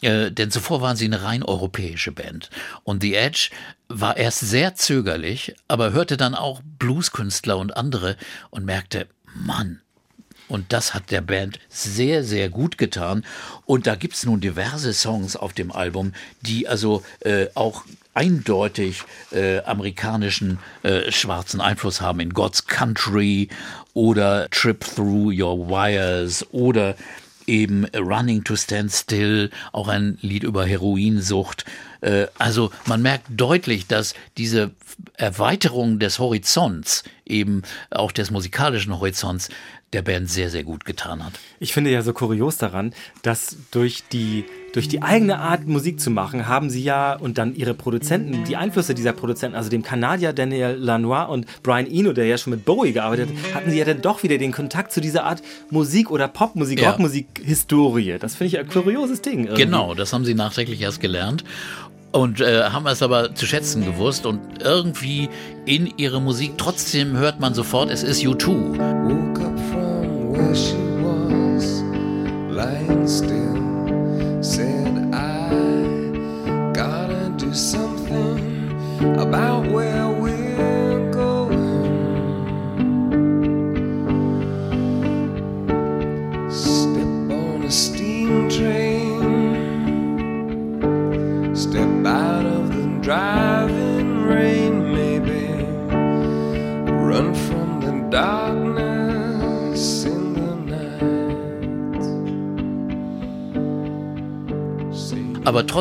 [0.03, 2.51] Äh, denn zuvor waren sie eine rein europäische Band.
[2.85, 3.51] Und The Edge
[3.89, 8.17] war erst sehr zögerlich, aber hörte dann auch Blueskünstler und andere
[8.51, 9.81] und merkte, Mann,
[10.53, 13.25] und das hat der Band sehr, sehr gut getan.
[13.65, 16.13] Und da gibt's nun diverse Songs auf dem Album,
[16.43, 23.49] die also äh, auch eindeutig äh, amerikanischen äh, schwarzen Einfluss haben in God's Country
[23.95, 26.97] oder Trip Through Your Wires oder
[27.47, 31.65] eben Running to Stand Still, auch ein Lied über Heroinsucht.
[32.03, 34.73] Äh, Also man merkt deutlich, dass diese
[35.17, 39.49] Erweiterung des Horizonts, eben auch des musikalischen Horizonts,
[39.93, 41.33] der Band sehr, sehr gut getan hat.
[41.61, 46.11] Ich finde ja so kurios daran, dass durch die, durch die eigene Art Musik zu
[46.11, 50.33] machen, haben sie ja und dann ihre Produzenten, die Einflüsse dieser Produzenten, also dem Kanadier
[50.33, 53.85] Daniel Lanois und Brian Eno, der ja schon mit Bowie gearbeitet hat, hatten sie ja
[53.85, 56.91] dann doch wieder den Kontakt zu dieser Art Musik oder Popmusik, Ja.
[56.91, 58.17] Rockmusik-Historie.
[58.19, 59.45] Das finde ich ein kurioses Ding.
[59.45, 59.65] Irgendwie.
[59.65, 61.45] Genau, das haben sie nachträglich erst gelernt.
[62.13, 65.31] Und äh, haben es aber zu schätzen gewusst und irgendwie
[65.65, 69.32] in ihre Musik, trotzdem hört man sofort, es ist U2.
[70.33, 71.83] Where she was,
[72.49, 73.42] lying still.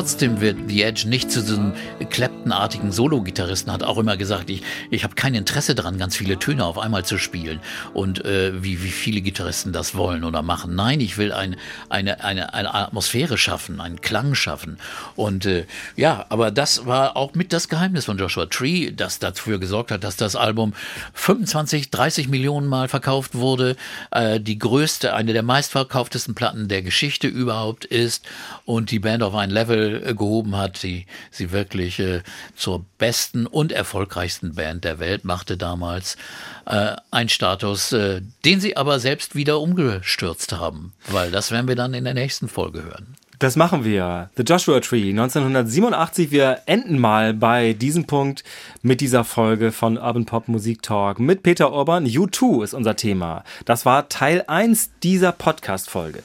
[0.02, 1.74] Trotzdem wird The Edge nicht zu einem
[2.12, 6.64] Clapton-artigen Solo-Gitarristen, hat auch immer gesagt, ich, ich habe kein Interesse daran, ganz viele Töne
[6.64, 7.60] auf einmal zu spielen.
[7.94, 10.74] Und äh, wie, wie viele Gitarristen das wollen oder machen.
[10.74, 11.56] Nein, ich will ein,
[11.88, 14.76] eine, eine, eine Atmosphäre schaffen, einen Klang schaffen.
[15.16, 15.64] Und äh,
[15.96, 20.04] ja, aber das war auch mit das Geheimnis von Joshua Tree, das dafür gesorgt hat,
[20.04, 20.74] dass das Album
[21.14, 23.76] 25, 30 Millionen Mal verkauft wurde.
[24.10, 28.26] Äh, die größte, eine der meistverkauftesten Platten der Geschichte überhaupt ist
[28.66, 32.22] und die Band auf ein Level äh, gehoben hat, die sie wirklich äh,
[32.56, 36.16] zur besten und erfolgreichsten Band der Welt machte damals.
[36.66, 41.76] Äh, ein Status, äh, den sie aber selbst wieder umgestürzt haben, weil das werden wir
[41.76, 43.16] dann in der nächsten Folge hören.
[43.42, 44.30] Das machen wir.
[44.36, 46.30] The Joshua Tree 1987.
[46.30, 48.44] Wir enden mal bei diesem Punkt
[48.82, 52.06] mit dieser Folge von Urban Pop Musik Talk mit Peter Orban.
[52.06, 53.42] U2 ist unser Thema.
[53.64, 56.22] Das war Teil 1 dieser Podcast-Folge.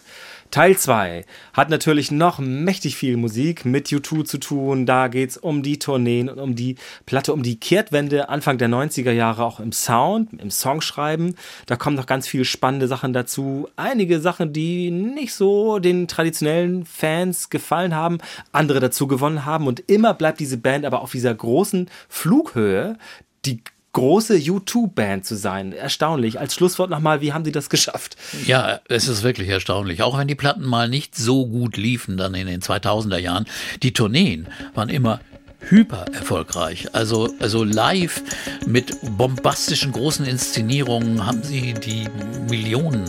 [0.51, 4.85] Teil 2 hat natürlich noch mächtig viel Musik mit U2 zu tun.
[4.85, 6.75] Da geht's um die Tourneen und um die
[7.05, 11.35] Platte, um die Kehrtwende Anfang der 90er Jahre auch im Sound, im Songschreiben.
[11.65, 13.67] Da kommen noch ganz viele spannende Sachen dazu.
[13.75, 18.19] Einige Sachen, die nicht so den traditionellen Fans gefallen haben,
[18.51, 19.67] andere dazu gewonnen haben.
[19.67, 22.97] Und immer bleibt diese Band aber auf dieser großen Flughöhe,
[23.45, 23.61] die
[23.97, 25.73] große U2-Band zu sein.
[25.73, 26.39] Erstaunlich.
[26.39, 28.15] Als Schlusswort nochmal, wie haben sie das geschafft?
[28.45, 30.03] Ja, es ist wirklich erstaunlich.
[30.03, 33.45] Auch wenn die Platten mal nicht so gut liefen, dann in den 2000er Jahren,
[33.81, 35.19] die Tourneen waren immer
[35.61, 36.93] hyper erfolgreich.
[36.93, 38.21] Also, also live
[38.67, 42.07] mit bombastischen großen Inszenierungen haben sie die
[42.47, 43.03] Millionen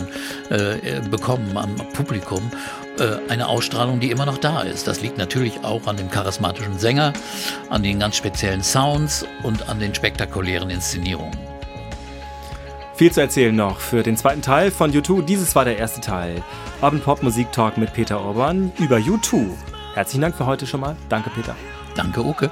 [0.49, 2.41] äh, bekommen am Publikum.
[2.99, 4.87] Äh, eine Ausstrahlung, die immer noch da ist.
[4.87, 7.13] Das liegt natürlich auch an dem charismatischen Sänger,
[7.69, 11.37] an den ganz speziellen Sounds und an den spektakulären Inszenierungen.
[12.95, 15.21] Viel zu erzählen noch für den zweiten Teil von U2.
[15.23, 16.43] Dieses war der erste Teil.
[16.81, 19.47] Abend Pop Musik Talk mit Peter Orban über U2.
[19.93, 20.97] Herzlichen Dank für heute schon mal.
[21.07, 21.55] Danke, Peter.
[21.95, 22.51] Danke, Uke.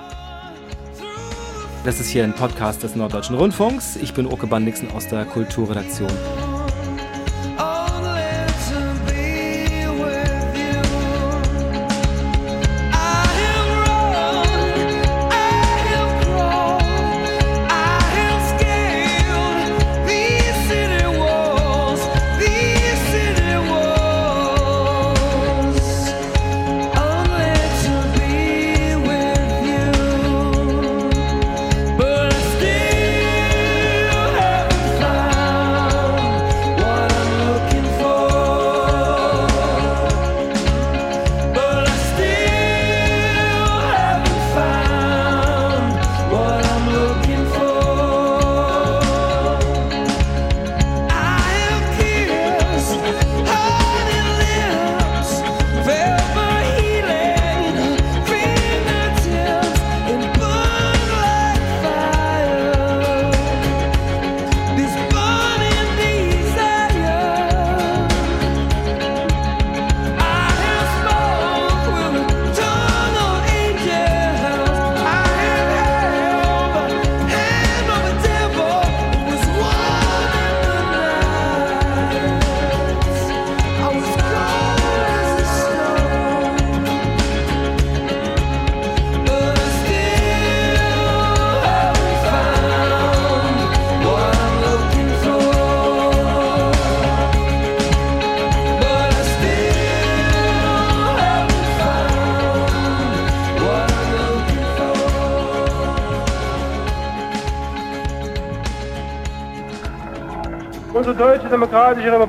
[1.83, 3.97] Das ist hier ein Podcast des Norddeutschen Rundfunks.
[3.97, 6.56] Ich bin Oke Bandixen aus der Kulturredaktion.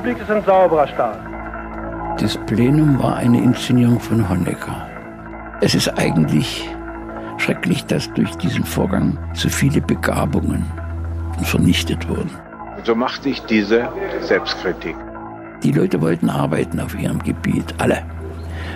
[0.09, 1.19] Republik ist ein sauberer Staat.
[2.19, 4.87] Das Plenum war eine Inszenierung von Honecker.
[5.61, 6.69] Es ist eigentlich
[7.37, 10.65] schrecklich, dass durch diesen Vorgang so viele Begabungen
[11.43, 12.31] vernichtet wurden.
[12.85, 13.89] So machte ich diese
[14.21, 14.97] Selbstkritik.
[15.63, 18.03] Die Leute wollten arbeiten auf ihrem Gebiet, alle.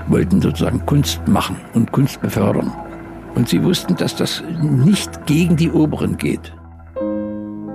[0.09, 2.73] Wollten sozusagen Kunst machen und Kunst befördern.
[3.35, 6.53] Und sie wussten, dass das nicht gegen die Oberen geht.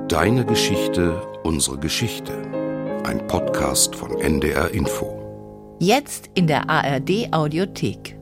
[0.10, 2.34] Deine Geschichte, unsere Geschichte.
[3.08, 3.26] Ein
[3.68, 5.76] Podcast von NDR Info.
[5.82, 8.17] Jetzt in der ARD Audiothek.